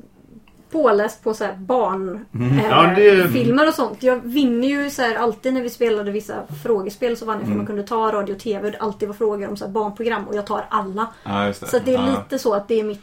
[0.71, 2.59] påläst på så här barn Mm.
[2.59, 4.03] eh, Ja, det- filmer och sånt.
[4.03, 7.45] Jag vinner ju så här alltid när vi spelade vissa frågespel så vann jag för
[7.47, 7.57] Mm.
[7.57, 10.23] man kunde ta radio och tv och det alltid var frågor om så här barnprogram
[10.27, 11.07] och jag tar alla.
[11.23, 11.67] ja, just det.
[11.67, 12.09] Så att det är ja.
[12.23, 13.01] lite så att det är mitt...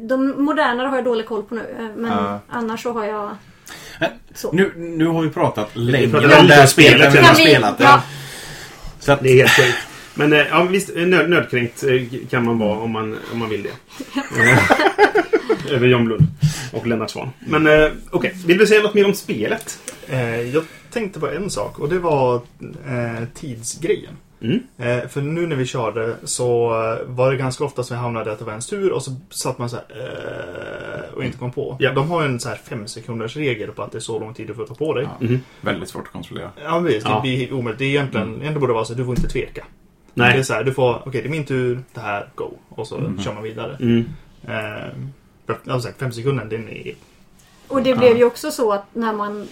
[0.00, 2.38] De modernare har jag dålig koll på nu eh, men Ja.
[2.48, 3.30] annars så har jag...
[4.34, 4.52] Så.
[4.52, 7.74] nu, nu har vi pratat länge om det här spelet, vi har spelat.
[7.78, 7.84] ja.
[7.86, 8.02] Ja.
[9.00, 9.78] Så att, Det är helt korrekt.
[10.14, 11.90] Men eh, ja, visst, eh, nöd, nödkränkt eh,
[12.30, 13.70] kan man vara om man, om man vill det.
[14.42, 16.22] Eh, Över John Blund
[16.72, 17.28] och Lennart Svan.
[17.38, 19.78] Men eh, okej, vill du säga något mer om spelet?
[20.08, 22.34] Eh, jag tänkte på en sak och det var
[22.86, 24.16] eh, tidsgrejen.
[24.40, 24.60] Mm.
[24.78, 26.68] Eh, för nu när vi körde så
[27.06, 29.58] var det ganska ofta som vi hamnade att det var ens tur och så satt
[29.58, 29.84] man så här
[31.08, 31.76] eh, och inte kom på.
[31.80, 31.92] Ja.
[31.92, 34.34] De har ju en så här fem sekunders regel på att det är så lång
[34.34, 35.08] tid du får ta på dig.
[35.20, 35.26] Ja.
[35.26, 35.40] Mhm.
[35.60, 36.50] Väldigt svårt att kontrollera.
[36.64, 37.06] Ja, visst.
[37.06, 37.14] Ja.
[37.14, 37.78] Det blir omöjligt.
[37.78, 39.64] Det är egentligen, ändå borde vara så att du får inte tveka.
[40.14, 40.44] Det är Nej.
[40.44, 42.50] så här, du får, okej det är min tur, det här, go.
[42.68, 43.76] Och så kör man vidare.
[43.80, 44.04] Mm.
[44.48, 44.92] Eh,
[45.82, 46.94] sagt, fem sekunder, den är...
[47.68, 49.48] Och det blev ju också så att när man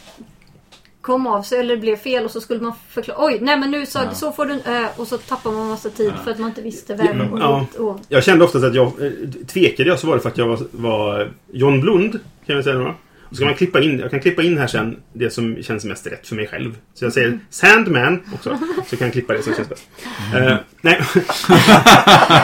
[1.00, 3.18] kom av sig eller det blev fel och så skulle man förklara.
[3.26, 4.14] Oj, nej men nu så, Ja.
[4.14, 6.22] så får du en ö och så tappar man massa tid Ja.
[6.24, 7.66] för att man inte visste vägen och Ja.
[7.78, 8.86] och, Jag kände oftast att jag...
[8.86, 9.12] eh,
[9.46, 12.12] Tvekade jag så var det för att jag var, var John Blund,
[12.46, 12.84] kan jag säga då.
[12.88, 12.94] Och
[13.34, 16.06] så kan man klippa in, jag kan klippa in här sen det som känns mest
[16.06, 16.76] rätt för mig själv.
[16.94, 18.58] Så jag säger Sandman också.
[18.86, 19.88] Så kan jag klippa det som känns bäst.
[20.34, 21.00] Eh, nej.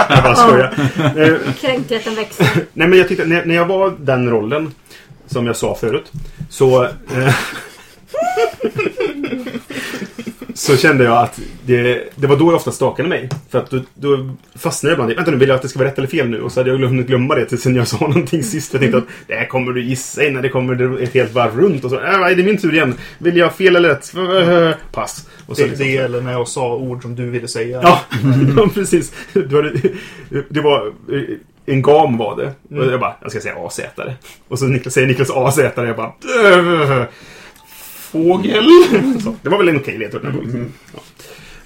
[0.08, 0.74] jag bara skojar.
[1.16, 2.46] Eh, Kränktheten växer.
[2.72, 4.74] Nej men jag tyckte när, när jag var den rollen
[5.26, 6.12] Som jag sa förut
[6.48, 7.34] Så eh,
[10.60, 13.80] Så kände jag att det, det var då jag ofta stakade mig För att då,
[13.94, 16.08] då fastnade jag ibland i, Vänta nu, vill jag att det ska vara rätt eller
[16.08, 16.42] fel nu?
[16.42, 19.04] Och så hade jag glömt glömma det tills jag sa någonting sist Jag tänkte att
[19.26, 22.14] det här kommer du gissa innan det kommer ett helt varv runt Och så, äh,
[22.14, 22.94] är det min tur igen?
[23.18, 24.12] Vill jag fel eller rätt?
[24.92, 27.80] Pass och så Det, liksom- det eller när jag sa ord som du ville säga.
[27.82, 28.00] Ja,
[28.56, 29.12] ja precis.
[29.32, 29.72] Det var,
[30.48, 31.22] det var eh,
[31.66, 32.76] en gam var det.
[32.80, 33.80] Och jag bara, jag ska säga AZ.
[34.48, 36.12] Och så Niklas, säger Niklas AZ och jag bara...
[38.14, 38.64] "Öh, Fågel.
[39.20, 40.24] Så, det var väl en okej ledtråd.
[40.24, 40.72] Mm.
[40.94, 41.00] Ja.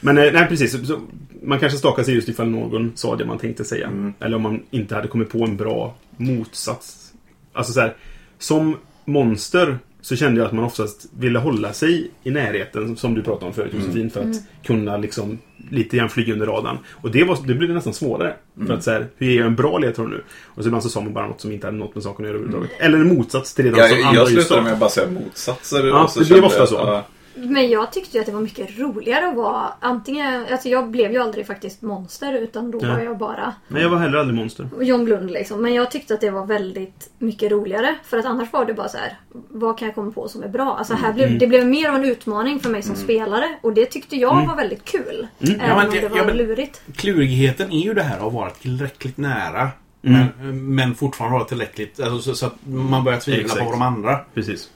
[0.00, 0.87] Men eh, nej, precis.
[0.87, 1.00] Så,
[1.42, 4.12] man kanske stakar sig just ifall någon sa det man tänkte säga.
[4.20, 7.12] Eller om man inte hade kommit på en bra motsats.
[7.52, 7.96] Alltså så här,
[8.38, 13.22] som monster så kände jag att man oftast ville hålla sig i närheten, som du
[13.22, 15.38] pratade om förut Josefin, för att kunna liksom
[15.70, 16.79] lite grann flyga under radarn.
[16.92, 18.35] Och det, var, det blev nästan svårare.
[18.66, 20.22] För att så här, hur är jag en bra ledtråd nu?
[20.44, 22.29] Och så ibland så sa man bara något som inte hade något med saken att
[22.29, 22.81] göra överhuvudtaget.
[22.81, 25.11] Eller en motsats till det de Jag, som andra jag slutade med att bara säga
[25.11, 25.87] motsatser.
[25.87, 26.74] Ja, det blev ofta så.
[26.74, 27.05] ja,
[27.37, 30.47] Men jag tyckte ju att det var mycket roligare att vara antingen...
[30.51, 32.90] Alltså jag blev ju aldrig faktiskt monster utan då Nej.
[32.90, 34.68] var jag bara Nej, jag var heller aldrig monster.
[34.81, 35.62] John Blund liksom.
[35.62, 37.94] Men jag tyckte att det var väldigt mycket roligare.
[38.05, 39.18] För att annars var det bara så här.
[39.49, 40.77] Vad kan jag komma på som är bra?
[40.79, 43.59] Alltså här blev, det blev mer av en utmaning för mig som spelare.
[43.62, 45.27] Och det tyckte jag var väldigt kul.
[45.40, 46.83] Även Ja, men om det- det var ja, men- lurigt.
[46.97, 49.68] Klurigheten är ju det här att vara tillräckligt nära.
[50.07, 50.27] Mm.
[50.40, 52.01] Men, men fortfarande vara tillräckligt...
[52.01, 53.64] Alltså, så, så att man börjar tvivla Exakt.
[53.64, 54.16] på de andra.
[54.35, 54.70] Precis.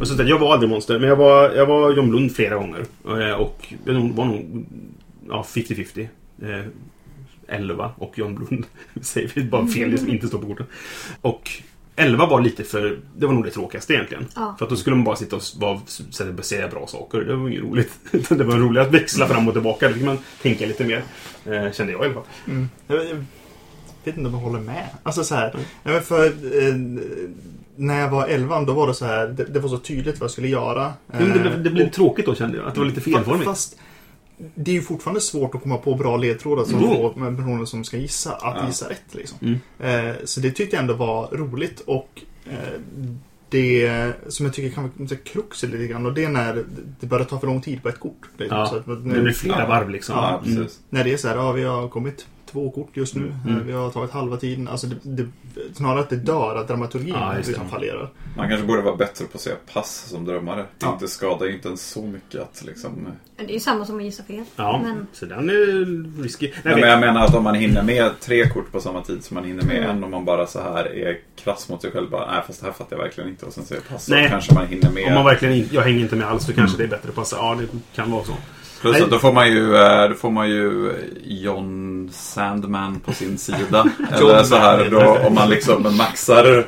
[0.00, 2.54] Och så att jag var aldrig monster, men jag var, jag var John Blund flera
[2.54, 2.84] gånger.
[3.06, 4.66] Eh, Och jag var nog
[5.28, 6.08] ja, 50-50.
[6.42, 6.64] Eh,
[7.48, 8.66] 11 och John Blund.
[9.00, 10.66] Säger vi bara fel, det som inte står på korten.
[11.20, 11.50] Och
[11.96, 12.98] 11 var lite för...
[13.16, 14.26] Det var nog det tråkigaste egentligen.
[14.34, 14.54] Ja.
[14.58, 17.18] För att då skulle man bara sitta och här, säga bra saker.
[17.20, 17.92] Det var inget roligt.
[18.28, 19.88] Det var roligt att växla fram och tillbaka.
[19.88, 21.02] Då fick man tänka lite mer.
[21.46, 22.24] Eh, kände jag i alla fall.
[22.86, 23.24] Jag
[24.04, 24.88] vet inte om jag håller med.
[25.02, 26.74] Alltså så här, men för, eh,
[27.76, 30.24] när jag var 11 då var det så här, det, det var så tydligt vad
[30.24, 30.92] jag skulle göra.
[31.06, 32.66] Men det, blev, det blev Eh, tråkigt då kände jag.
[32.66, 33.44] Att det var lite felformigt.
[33.44, 33.76] Fast
[34.54, 36.88] det är ju fortfarande svårt att komma på bra ledtrådar som Jo.
[37.14, 38.66] får personer som ska gissa att Ja.
[38.66, 39.14] gissa rätt.
[39.14, 39.38] Liksom.
[39.78, 40.08] Mm.
[40.08, 42.80] Eh, så det tyckte jag ändå var roligt och eh,
[43.48, 46.64] det som jag tycker kan vara kruxigt lite grann och det är när
[47.00, 48.28] det börjar ta för lång tid på ett kort.
[48.36, 48.58] Liksom.
[48.58, 50.14] Ja, Så att, Det blir flera varv liksom.
[50.16, 50.66] Ja, Mm.
[50.90, 53.34] När det är så här, ja vi har kommit två kort just nu.
[53.46, 53.56] Mm.
[53.58, 54.68] Eh, Vi har tagit halva tiden.
[54.68, 55.26] Alltså det, det,
[55.74, 57.42] snarare att det dör, att dramaturgin det.
[57.46, 58.10] liksom fallerar.
[58.36, 60.56] Man kanske borde vara bättre på att säga pass som drömmare.
[60.62, 60.92] Det Ja.
[60.92, 63.08] inte skadar ju inte ens så mycket att liksom...
[63.36, 64.44] Det är ju samma som att gissa fel.
[64.56, 66.46] Ja, Men så den är risky.
[66.48, 69.24] Nej, Nej, men jag menar att om man hinner med tre kort på samma tid
[69.24, 72.10] som man hinner med en om man bara så här är krass mot sig själv.
[72.10, 73.46] Bara, nej fast det här fattar jag verkligen inte.
[73.46, 74.04] Och sen säger pass.
[74.04, 74.28] Så Nej.
[74.28, 75.06] kanske man hinner med.
[75.08, 77.14] Om man verkligen inte, jag hänger inte med alls, då kanske det är bättre att
[77.14, 77.36] passa.
[77.36, 78.32] Ja, det kan vara så.
[78.92, 80.92] Plus att då får man ju, eh, då får man ju
[81.24, 83.86] John Sandman på sin sida.
[84.12, 86.64] Eller så här då om man liksom maxar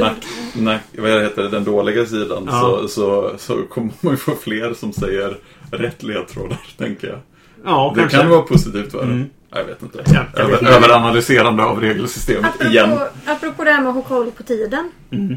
[0.00, 0.16] nack,
[0.54, 2.60] nack, vad heter det, den dåliga sidan Ja.
[2.60, 5.36] så, så, så kommer man ju få fler som säger
[5.70, 7.18] rätt ledtrådar, tänker jag.
[7.64, 8.18] Ja, Det kanske.
[8.18, 9.24] kan vara positivt för Mm.
[9.54, 10.02] Jag vet inte.
[10.06, 10.72] Ja, jag vet Över, inte.
[10.74, 12.92] överanalyserande av regelsystemet igen.
[12.92, 14.90] Apropå, apropå det här med att ha koll på tiden.
[15.12, 15.36] Mm.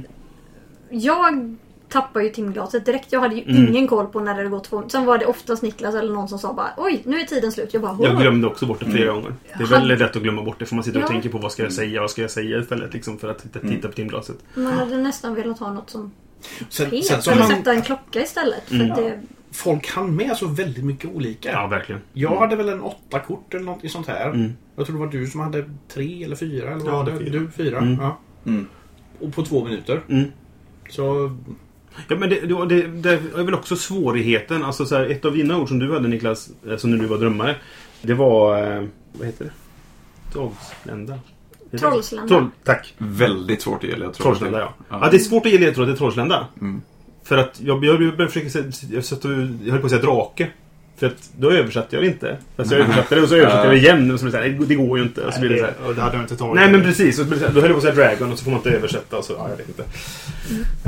[0.89, 1.55] Jag
[2.01, 3.11] tappade ju timglaset direkt.
[3.11, 3.67] Jag hade ju Mm.
[3.67, 6.27] ingen koll på när det hade gått två Sen var det oftast Niklas eller någon
[6.27, 7.73] som sa bara Oj, nu är tiden slut.
[7.73, 9.33] Jag bara Jag glömde också bort det flera gånger.
[9.43, 11.07] Det är Hade- väldigt lätt att glömma bort det för man sitter och Ja.
[11.07, 13.59] tänker på vad ska jag säga, vad ska jag säga istället liksom för att titta,
[13.59, 14.35] titta på timglaset.
[14.55, 16.11] Man hade nästan velat ha något som
[16.69, 17.03] Sen, pep.
[17.03, 18.63] sen så Eller han, sätta en klocka istället.
[18.67, 18.87] För Mm.
[18.87, 19.19] det,
[19.51, 21.51] folk hann med så väldigt mycket olika.
[21.51, 22.01] Ja, verkligen.
[22.13, 24.25] Jag hade väl en åtta kort eller något sånt här.
[24.29, 24.53] Mm.
[24.75, 26.71] Jag tror det var du som hade tre eller fyra.
[26.71, 27.39] Eller vad Ja, var det fyra.
[27.39, 27.77] Du fyra.
[27.77, 27.97] Mm.
[28.01, 28.17] Ja.
[28.45, 28.67] Mm.
[29.19, 30.01] Och på två minuter.
[30.09, 30.31] Mm.
[30.89, 31.35] Så
[32.07, 34.63] Ja, men det, det, det, är väl också svårigheten.
[34.63, 37.05] Alltså, så här, ett av dina ord som du hade Niklas, eh, som när du
[37.05, 37.55] var drömmare.
[38.01, 38.57] Det var...
[38.57, 39.51] Eh, vad heter det?
[40.33, 41.19] Trollslända?
[41.79, 42.27] Trollslända.
[42.27, 42.93] Troll, tack.
[42.97, 44.13] Väldigt svårt att ge ledtrådar.
[44.13, 44.73] Trollslända, ja.
[44.89, 44.99] Ja.
[45.01, 45.09] ja.
[45.11, 46.47] det är svårt att ge ledtrådar till Trollslända.
[46.61, 46.81] Mm.
[47.23, 49.03] För att jag, jag, jag började försöka säga, jag,
[49.65, 50.49] jag höll på att säga drake.
[50.97, 52.37] För att då översatte jag det inte.
[52.57, 54.11] Fast jag översatte det och så översatte jag det igen.
[54.11, 55.21] Och så blev det, så här, det går ju inte.
[55.21, 56.55] Och så blir det så här, och det hade jag inte tagit.
[56.55, 57.19] Nej men precis.
[57.19, 58.43] Och så blir det så här, Då höll jag på att säga Dragon och så
[58.43, 59.17] får man inte översätta.
[59.17, 59.83] Och så, ja, jag vet inte.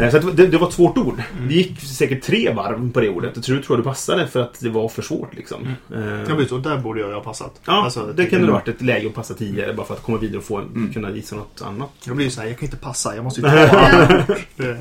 [0.01, 1.21] Eh, Så att det, det var ett svårt ord.
[1.47, 3.31] Det gick säkert tre varv på det ordet.
[3.35, 5.67] Jag tror, tror jag det passade för att det var för svårt liksom.
[5.95, 7.61] Eh, Ja, precis, och där borde jag ha passat.
[7.65, 10.17] Ja, Alltså, det kunde ha varit ett läge att passa tidigare bara för att komma
[10.17, 10.93] vidare och få, Mm.
[10.93, 11.89] kunna gissa något annat.
[12.03, 14.35] Jag blir ju såhär, jag kan inte passa, jag måste ju ta.
[14.55, 14.77] Det-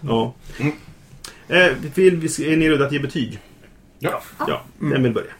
[0.00, 0.34] Ja.
[1.48, 3.38] Eh, vill, vi- är ni redo att ge betyg?
[4.10, 5.32] Ja, Ja, vem vill börja?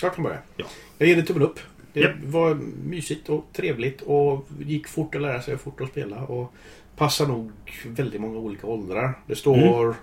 [0.00, 0.38] jag kan börja.
[0.56, 0.64] Ja.
[0.98, 1.58] Jag ger det tummen upp.
[1.92, 2.12] Det Japp.
[2.24, 6.22] var mysigt och trevligt och gick fort att lära sig och fort att spela.
[6.22, 6.52] Och
[6.96, 7.52] passar nog
[7.86, 9.18] väldigt många olika åldrar.
[9.26, 9.94] Det står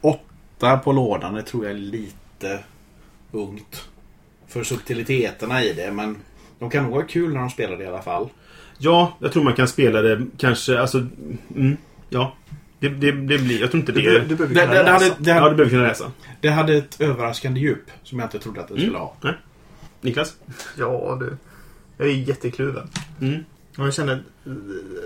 [0.00, 1.34] åtta på lådan.
[1.34, 2.58] Det tror jag är lite
[3.32, 3.88] ungt.
[4.46, 5.92] För subtiliteterna i det.
[5.92, 6.16] Men
[6.58, 8.28] de kan nog vara kul när de spelar det i alla fall.
[8.78, 10.98] Ja, jag tror man kan spela det kanske, alltså...
[11.56, 11.76] Mm,
[12.08, 12.32] ja.
[12.82, 14.00] Det, det, det blir, jag tror inte det...
[14.00, 14.92] Du, du behöver Det, kunna det, det, läsa.
[14.92, 16.12] hade, det, ja, hade, du behöver kunna läsa.
[16.40, 19.16] det hade ett överraskande djup som jag inte trodde att det skulle ha.
[19.20, 19.34] Nej.
[20.00, 20.34] Niklas?
[20.78, 21.36] Ja, du.
[21.96, 22.88] Jag är jättekluven.
[23.20, 23.44] Mm.
[23.76, 24.22] Jag känner,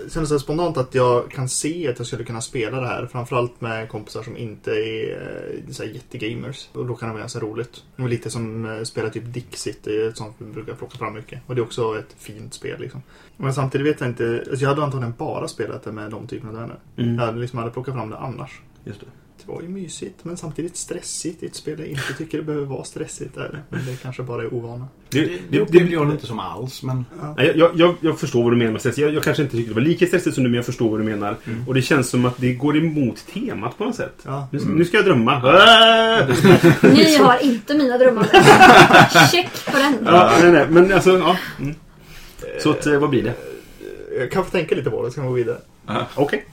[0.09, 3.05] känner så spontant att jag kan se att jag skulle kunna spela det här.
[3.05, 6.69] Framförallt med kompisar som inte är eh, så här jättegamers.
[6.73, 7.83] Och då kan det vara ganska roligt.
[7.95, 9.83] Det lite som eh, spela typ Dixit.
[9.83, 11.41] Det är ett sånt vi brukar plocka fram mycket.
[11.47, 13.01] Och det är också ett fint spel liksom.
[13.37, 14.43] Men samtidigt vet jag inte.
[14.49, 16.79] Alltså jag hade antagligen bara spelat det med de typerna av vänner.
[16.97, 17.15] Mm.
[17.15, 18.61] Jag hade liksom aldrig plockat fram det annars.
[18.83, 19.07] Just det.
[19.47, 22.65] Det var ju mysigt men samtidigt stressigt i ett spel jag inte tycker det behöver
[22.65, 23.35] vara stressigt.
[23.35, 23.63] Där.
[23.69, 24.87] Men det kanske bara är ovana.
[25.09, 26.83] Det, Det, det upplevde jag inte som alls.
[26.83, 27.05] Men
[27.37, 28.97] Nej, jag, jag, jag förstår vad du menar med stress.
[28.97, 30.99] Jag, jag kanske inte tycker det var lika stressigt som du, men jag förstår vad
[30.99, 31.35] du menar.
[31.67, 34.21] Och det känns som att det går emot temat på något sätt.
[34.25, 34.47] Ja.
[34.51, 35.39] Nu, nu ska jag drömma.
[36.81, 38.23] Ni har inte mina drömmar.
[39.31, 39.97] Check på den.
[40.05, 41.37] Ja, nej, nej, men alltså, ja.
[41.59, 41.75] Mm.
[42.59, 43.33] Så att, eh, vad blir det?
[44.19, 45.57] Jag kan få tänka lite på det, så kan vi gå vidare.
[46.15, 46.45] Okej.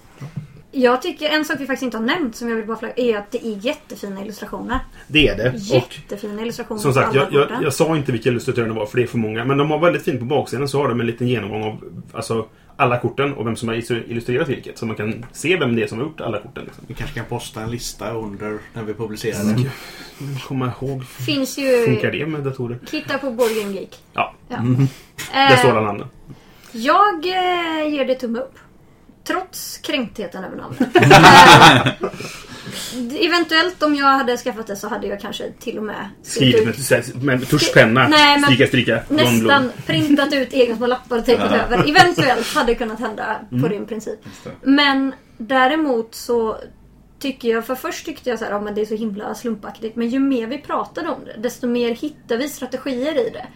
[0.77, 3.17] Jag tycker en sak vi faktiskt inte har nämnt som jag vill bara flagga är
[3.19, 4.79] att det är jättefina illustrationer.
[5.07, 5.49] Det är det.
[5.51, 8.97] Och Jättefina illustrationer som sagt, jag, jag, jag sa inte vilka illustratörer det var för
[8.97, 9.45] det är för många.
[9.45, 12.47] Men de har väldigt fint på baksidan så har de en liten genomgång av alltså,
[12.77, 13.75] alla korten och vem som har
[14.11, 14.79] illustrerat vilket.
[14.79, 16.65] Så man kan se vem det är som har gjort alla korten.
[16.65, 16.85] Liksom.
[16.89, 19.63] Vi kanske kan posta en lista under när vi publicerar Mm.
[19.63, 19.71] det.
[20.45, 21.05] Komma ihåg.
[21.05, 21.87] Finns ju...
[21.87, 22.79] Funkar det med datorer?
[22.87, 23.97] Titta på Board Game Geek.
[24.13, 24.57] Ja, Ja.
[25.33, 26.07] där Eh, står alla namnen.
[26.73, 28.55] Jag eh, ger det tumme upp.
[29.27, 31.99] Trots kränktheten över namnet.
[32.95, 36.65] Eh, Eventuellt om jag hade skaffat det så hade jag kanske till och med Skrivit
[37.23, 38.09] med, tuschpenna.
[38.09, 38.71] Nej, men blond,
[39.09, 39.43] blod.
[39.43, 41.91] Nästan printat ut egna små lappar och tecknat över.
[41.91, 43.63] Eventuellt hade det kunnat hända Mm.
[43.63, 44.19] på din princip.
[44.63, 46.57] Men däremot så
[47.25, 49.97] tycker jag, för först tyckte jag så här, ja, men det är så himla slumpaktigt.
[49.97, 53.47] Men ju mer vi pratade om det, desto mer hittar vi strategier i det.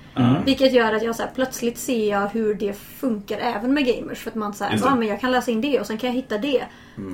[0.45, 4.19] Vilket gör att jag så här, plötsligt ser jag hur det funkar även med gamers.
[4.19, 6.15] För att man säger, ja men jag kan läsa in det och sen kan jag
[6.15, 6.65] hitta det.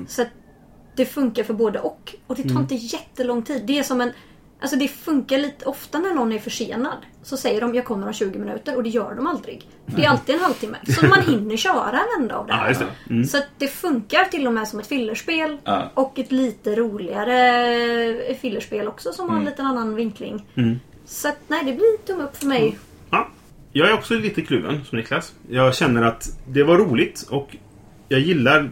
[0.07, 0.27] Så att
[0.95, 2.15] det funkar för både och.
[2.27, 3.63] Och det tar inte jättelång tid.
[3.65, 4.11] Det är som en
[4.65, 6.97] Alltså det funkar lite ofta när någon är försenad.
[7.23, 9.67] Så säger de jag kommer om 20 minuter och det gör de aldrig.
[9.85, 10.77] Det är alltid en halvtimme.
[10.87, 12.67] Så man hinner köra en ända av det Ja, här.
[12.69, 13.13] just det.
[13.13, 13.25] Mm.
[13.25, 15.57] Så det funkar till och med som ett fillerspel.
[15.63, 15.91] Ja.
[15.93, 20.45] Och ett lite roligare fillerspel också som har en liten annan vinkling.
[20.55, 20.79] Mm.
[21.05, 22.77] Så att nej, det blir tumme upp för mig.
[23.09, 23.27] Ja,
[23.71, 25.33] jag är också lite kluven som Niklas.
[25.49, 27.55] Jag känner att det var roligt och
[28.07, 28.71] jag gillar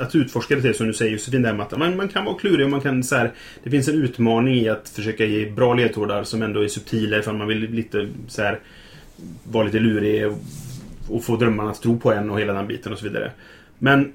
[0.00, 2.38] att utforska det till som du säger Josefin, där med att man, man kan vara
[2.38, 3.32] klurig och man kan så här,
[3.64, 7.36] Det finns en utmaning i att försöka ge bra ledtrådar som ändå är subtila ifall
[7.36, 8.58] man vill lite så här
[9.44, 10.38] vara lite lurig och,
[11.08, 13.32] och få drömmarna att tro på en och hela den biten och så vidare.
[13.78, 14.12] Men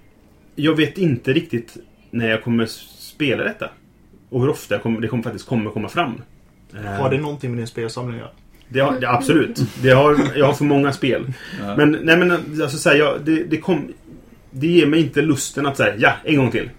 [0.56, 1.78] jag vet inte riktigt
[2.12, 3.70] när jag kommer spela detta.
[4.30, 6.22] Och hur ofta kommer, det kommer, faktiskt kommer komma fram.
[6.76, 8.32] Eh, Har det någonting med din spelsamling att göra?
[8.70, 9.64] det har, det, absolut.
[9.82, 11.34] Det har, jag har för många spel.
[11.60, 11.76] Ja.
[11.78, 13.94] Men, nej men alltså så här, jag, det, det, kom,
[14.56, 16.70] det ger mig inte lusten att säga ja, en gång till.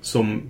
[0.00, 0.42] Som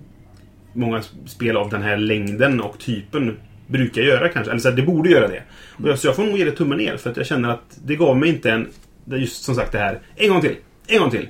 [0.73, 4.51] många spel av den här längden och typen brukar göra kanske.
[4.51, 5.43] Eller så här, det borde göra det.
[5.71, 7.79] Och jag, så jag får nog ge det tummen ner för att jag känner att
[7.85, 8.67] det gav mig inte en...
[9.05, 10.55] Just som sagt det här, en gång till,
[10.87, 11.29] en gång till.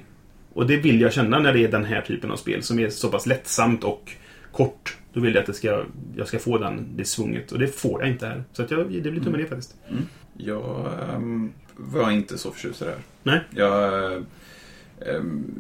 [0.54, 2.90] Och det vill jag känna när det är den här typen av spel som är
[2.90, 4.12] så pass lättsamt och
[4.52, 4.98] kort.
[5.14, 5.84] Då vill jag att det ska,
[6.16, 7.52] jag ska få den, det svunget.
[7.52, 8.44] Och det får jag inte här.
[8.54, 9.76] Så att jag, det blir tummen ner faktiskt.
[10.38, 13.00] Jag ehm, var inte så förtjust i det här.
[13.24, 13.40] Nej.
[13.50, 14.26] Jag,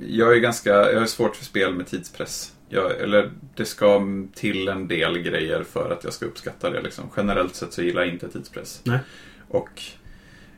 [0.07, 2.53] jag är ganska, jag har svårt för spel med tidspress.
[2.69, 4.01] Jag, eller det ska
[4.35, 6.81] till en del grejer för att jag ska uppskatta det.
[6.81, 7.09] Liksom.
[7.17, 8.81] Generellt sett så gillar jag inte tidspress.
[8.83, 8.99] Nej.
[9.47, 9.81] Och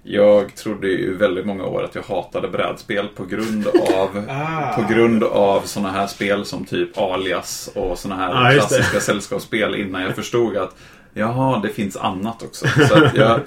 [0.03, 4.73] jag trodde ju väldigt många år att jag hatade brädspel på grund av Ah.
[4.75, 8.55] på grund av såna här spel som typ Alias och såna här det.
[8.59, 10.75] klassiska sällskapsspel innan jag förstod att
[11.13, 12.67] jaha, det finns annat också.
[12.89, 13.39] Så jag,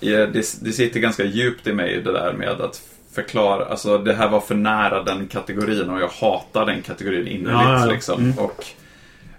[0.00, 2.82] det, det sitter ganska djupt i mig det där med att
[3.16, 7.50] förklara, alltså det här var för nära den kategorin och jag hatar den kategorin innerligt.
[7.50, 7.92] Ja, ja, ja.
[7.92, 8.20] Liksom.
[8.20, 8.38] Mm.
[8.38, 8.64] Och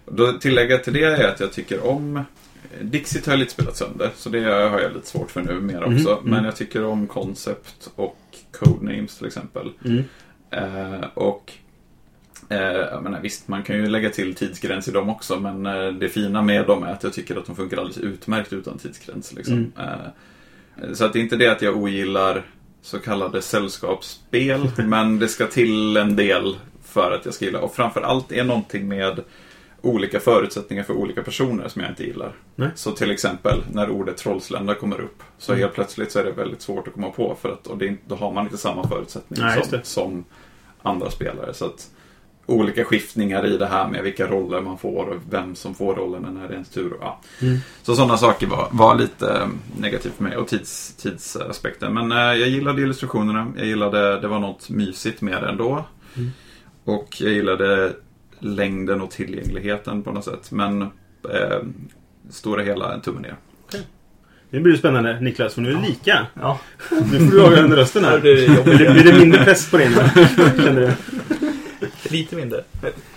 [0.05, 2.23] då tillägga till det är att jag tycker om
[2.81, 5.83] Dixit har jag lite spelat sönder, så det har jag lite svårt för nu mer
[5.83, 6.09] också.
[6.09, 6.29] Mhm, mm.
[6.29, 8.17] Men jag tycker om Concept och
[8.51, 9.71] Codenames till exempel.
[9.85, 10.03] Mm.
[10.51, 11.51] Eh, och
[12.49, 15.93] eh, jag menar, visst, man kan ju lägga till tidsgräns i dem också, men eh,
[15.93, 19.33] det fina med dem är att jag tycker att de funkar alldeles utmärkt utan tidsgräns.
[19.33, 19.55] Liksom.
[19.55, 19.71] Mm.
[19.77, 22.45] Eh, så att det är inte det att jag ogillar
[22.87, 27.59] så kallade sällskapsspel, men det ska till en del för att jag ska gilla.
[27.59, 29.23] Och framförallt är någonting med
[29.81, 32.35] olika förutsättningar för olika personer som jag inte gillar.
[32.55, 32.69] Nej.
[32.75, 35.61] Så till exempel när ordet trollslända kommer upp så Mm.
[35.61, 38.15] helt plötsligt så är det väldigt svårt att komma på för att och det, då
[38.15, 40.25] har man inte samma förutsättning Nej, som, som
[40.81, 41.53] andra spelare.
[41.53, 41.89] Så att
[42.47, 46.21] olika skiftningar i det här med vilka roller man får och vem som får rollen
[46.21, 46.93] när det är ens tur.
[46.93, 47.19] och Ja.
[47.41, 47.57] Mm.
[47.83, 51.93] Så sådana saker var, var lite eh, negativt för mig och tids, tidsaspekten.
[51.93, 53.47] Men eh, jag gillade illustrationerna.
[53.57, 55.85] Jag gillade, det var något mysigt med det ändå.
[56.15, 56.31] Mm.
[56.83, 57.93] Och jag gillade
[58.39, 60.51] längden och tillgängligheten på något sätt.
[60.51, 61.59] Men eh,
[62.29, 63.35] stora hela en tumme ner.
[64.49, 66.27] Nu blir det spännande Niklas, för nu är det lika.
[66.33, 66.59] Ja.
[67.11, 68.11] Nu får du avgöra den rösten här.
[68.13, 70.27] Ja, det är det, blir det mindre press på dig nu?
[70.63, 70.91] Känner du?
[72.11, 72.63] Lite mindre.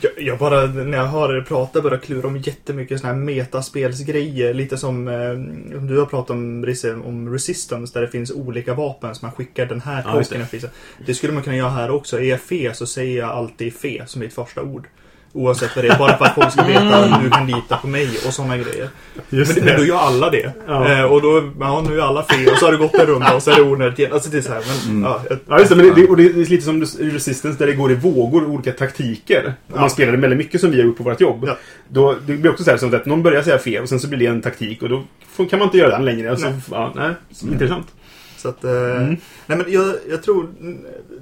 [0.01, 4.55] Jag, jag bara, när jag hör er prata, börjar klura om jättemycket såna här metaspelsgrejer.
[4.55, 5.33] Lite som eh,
[5.81, 9.67] du har pratat om, Risse, om Resistance, där det finns olika vapen som man skickar
[9.67, 10.47] den här Ja, tokenen.
[10.51, 10.71] Det.
[11.07, 12.19] det skulle man kunna göra här också.
[12.19, 14.87] Är jag fe så säger jag alltid fe som mitt första ord.
[15.33, 17.87] Oavsett vad det är, bara för att folk ska veta att du kan lita på
[17.87, 18.89] mig och sådana grejer.
[19.31, 20.53] Just Men, men då gör alla det.
[20.67, 20.93] Ja.
[20.93, 23.35] Eh, och då, ja nu är alla fe och så har det gått en runda
[23.35, 24.13] och så är det onödigt igen.
[24.13, 25.11] Alltså det är så här, men, Mm.
[25.11, 25.77] ja, jag, Ja, just det.
[25.77, 28.73] Men det, det, och det är lite som Resistance där det går i vågor, olika
[28.73, 29.55] taktiker.
[29.75, 29.81] Ja.
[29.81, 31.45] man spelar det väldigt mycket som vi har gjort på vårt jobb.
[31.47, 31.57] Ja.
[31.89, 34.09] Då, det blir också så här som att någon börjar säga fel och sen så
[34.09, 35.03] blir det en taktik och då
[35.51, 36.31] kan man inte göra den längre.
[36.31, 36.61] Alltså, Nej.
[36.71, 37.11] Ja, nej.
[37.53, 37.87] Intressant.
[38.37, 39.17] Så att, eh, Mm.
[39.47, 40.47] nej men jag, jag tror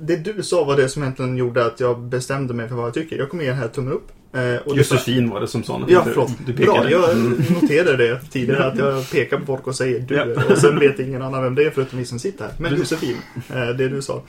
[0.01, 2.95] det du sa var det som egentligen gjorde att jag bestämde mig för vad jag
[2.95, 3.17] tycker.
[3.19, 4.09] Jag kommer ge den här tummen upp.
[4.35, 6.31] Eh, Josefin var det som sa när Ja, du- förlåt.
[6.47, 6.91] Du Bra, pekade.
[6.91, 7.43] jag Mm.
[7.63, 10.15] noterade det tidigare att jag pekar på folk och säger du.
[10.15, 10.27] Ja.
[10.51, 12.55] Och sen vet ingen annan vem det är förutom vi som sitter här.
[12.59, 13.17] Men Josefin,
[13.51, 14.23] eh, det du sa.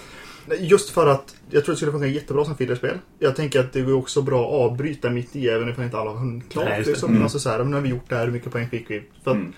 [0.60, 2.98] Just för att jag tror det skulle funka jättebra som fillerspel.
[3.20, 6.10] Jag tänker att det går också bra att avbryta mitt i även ifall inte alla
[6.12, 6.68] har hunnit Nej, klart.
[6.84, 6.90] det.
[6.90, 7.10] Liksom.
[7.12, 7.24] Mm.
[7.24, 9.04] Alltså så här, men nu har vi gjort det här, hur mycket poäng fick vi?
[9.24, 9.54] För att Mm.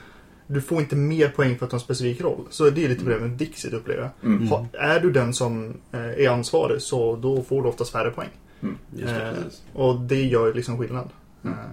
[0.53, 2.45] Du får inte mer poäng för att ha en specifik roll.
[2.49, 4.31] Så det är lite problemet med Dixit upplever jag.
[4.31, 4.47] Mm.
[4.47, 8.29] Ha, är du den som eh, är ansvarig så då får du oftast färre poäng.
[8.95, 9.61] Just det, Eh, precis.
[9.73, 11.09] och det gör ju liksom skillnad.
[11.43, 11.57] Mm.
[11.57, 11.65] Eh,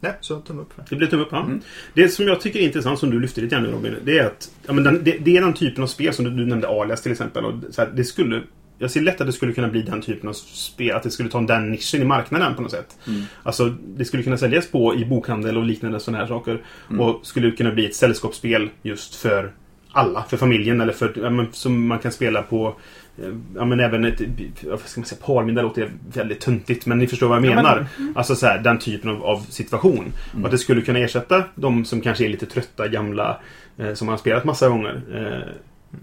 [0.00, 0.72] nej, så tumme upp.
[0.90, 1.44] Det blir tumme upp, ja.
[1.44, 1.60] Mm.
[1.94, 4.26] Det som jag tycker är intressant, som du lyfte lite grann nu Robin, det är
[4.26, 6.68] att ja, men den, det, det är den typen av spel som du, du nämnde
[6.68, 7.44] Alias till exempel.
[7.44, 8.42] Och så här, det skulle,
[8.78, 11.28] jag ser lätt att det skulle kunna bli den typen av spel, att det skulle
[11.28, 12.96] ta den nischen i marknaden på något sätt.
[13.06, 13.22] Mm.
[13.42, 16.62] Alltså, det skulle kunna säljas på i bokhandel och liknande sådana här saker.
[16.90, 17.00] Mm.
[17.00, 19.52] Och skulle kunna bli ett sällskapsspel just för
[19.92, 22.76] alla, för familjen eller för, ja, men, som man kan spela på
[23.22, 24.20] eh, Ja men även ett,
[24.64, 27.64] vad ska man säga, parmiddag låter väldigt töntigt men ni förstår vad jag Ja, men-
[27.64, 27.86] menar.
[28.14, 29.98] Alltså så här, den typen av, av situation.
[30.32, 30.42] Mm.
[30.42, 33.40] Och att det skulle kunna ersätta de som kanske är lite trötta, gamla,
[33.78, 35.02] eh, som har spelat massa gånger.
[35.14, 35.52] Eh,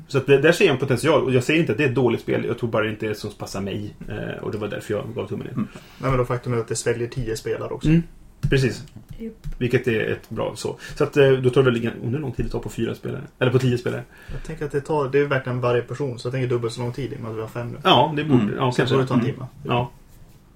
[0.07, 1.23] så att det, där ser jag en potential.
[1.23, 2.45] Och jag säger inte att det är ett dåligt spel.
[2.45, 3.93] Jag tror bara det inte är det som passar mig.
[4.09, 5.53] Eh, och det var därför jag gav tummen ner.
[5.53, 5.67] Mm.
[6.01, 7.89] Nej, men då faktum är att det sväljer 10 spelare också.
[7.89, 8.03] Mm.
[8.49, 8.83] Precis.
[9.19, 9.33] Japp.
[9.57, 10.77] Vilket är ett bra så.
[10.95, 13.21] Så att eh, då tar det väl hur lång tid det tar på fyra spelare.
[13.39, 14.03] Eller på tio spelare.
[14.33, 16.19] Jag tänker att det tar, det är verkligen varje person.
[16.19, 17.77] Så jag tänker dubbelt så lång tid i och med att vi har fem nu.
[17.83, 18.43] Ja, det borde...
[18.43, 18.55] Mm.
[18.55, 18.95] Ja, kanske.
[18.95, 19.33] får det ta en Mm.
[19.33, 19.45] timme.
[19.63, 19.91] Ja.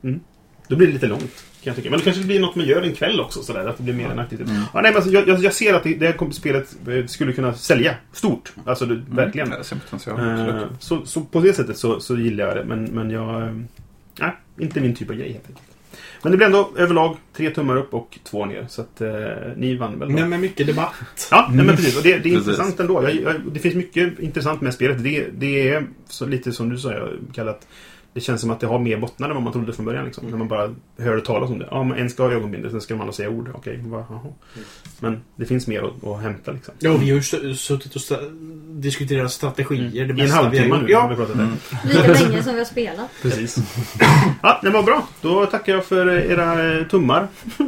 [0.03, 0.19] Mm.
[0.67, 1.21] Då blir det lite långt.
[1.21, 1.89] Kan jag tycka.
[1.89, 3.43] Men det kanske blir något man gör en kväll också.
[3.43, 4.49] Sådär, att det blir mer än aktivitet.
[4.49, 4.61] Mm.
[4.73, 7.33] Ja, nej, men alltså, jag, jag, jag ser att det, det här spelet eh, skulle
[7.33, 8.53] kunna sälja stort.
[8.65, 9.47] Alltså det, verkligen.
[9.47, 9.59] Mm.
[9.59, 10.67] Det ser potential, Eh, absolut.
[10.79, 12.63] så, så på det sättet så, så gillar jag det.
[12.63, 13.41] Men, men jag...
[13.43, 13.53] eh,
[14.19, 15.67] Nej, inte min typ av grej helt enkelt.
[16.23, 18.65] Men det blir ändå överlag tre tummar upp och två ner.
[18.69, 19.09] Så att eh,
[19.57, 20.07] ni vann väl?
[20.09, 20.13] då?
[20.15, 20.93] Men med mycket debatt.
[21.31, 21.97] Ja, nej, men precis.
[21.97, 22.37] Och det, det är Precis.
[22.37, 23.03] intressant ändå.
[23.03, 25.03] Jag, jag, det finns mycket intressant med spelet.
[25.03, 27.67] Det, det är så lite som du sa, Kalle, att
[28.17, 30.05] det känns som att det har mer bottnar än vad man trodde från början.
[30.05, 30.25] Liksom.
[30.27, 31.67] När man bara hörde talas om det.
[31.71, 33.49] Ja, men en ska ha ögonbindel, sen ska de andra säga ord.
[33.55, 34.21] Okej, vad, jaha.
[34.99, 36.73] Men det finns mer att, att hämta liksom.
[36.79, 37.21] Ja, vi har ju
[37.55, 40.05] suttit och sta- diskuterat strategier.
[40.05, 41.35] Det I en har halvtimme nu har Ja, vi pratat.
[41.35, 41.51] Mm.
[41.85, 43.09] Lika länge som vi har spelat.
[43.21, 43.57] Precis.
[44.41, 45.07] Ja, det var bra.
[45.21, 47.27] Då tackar jag för era eh, tummar.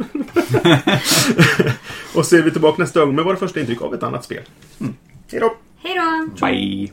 [2.14, 4.42] och så är vi tillbaka nästa gång med våra första intryck av ett annat spel.
[4.80, 4.94] Mm.
[5.30, 5.56] Hej då!
[5.82, 6.46] Hej då!
[6.46, 6.92] Bye!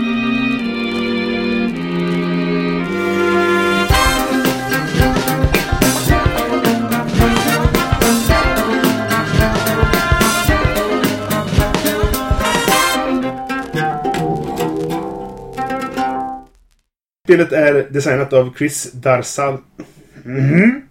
[17.31, 19.57] Spelet är designat av Chris Darsal...
[20.23, 20.81] Mhm.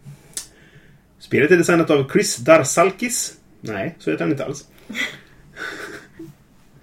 [1.18, 3.32] Spelet är designat av Chris Darsalkis.
[3.60, 4.64] Nej, så heter han inte alls.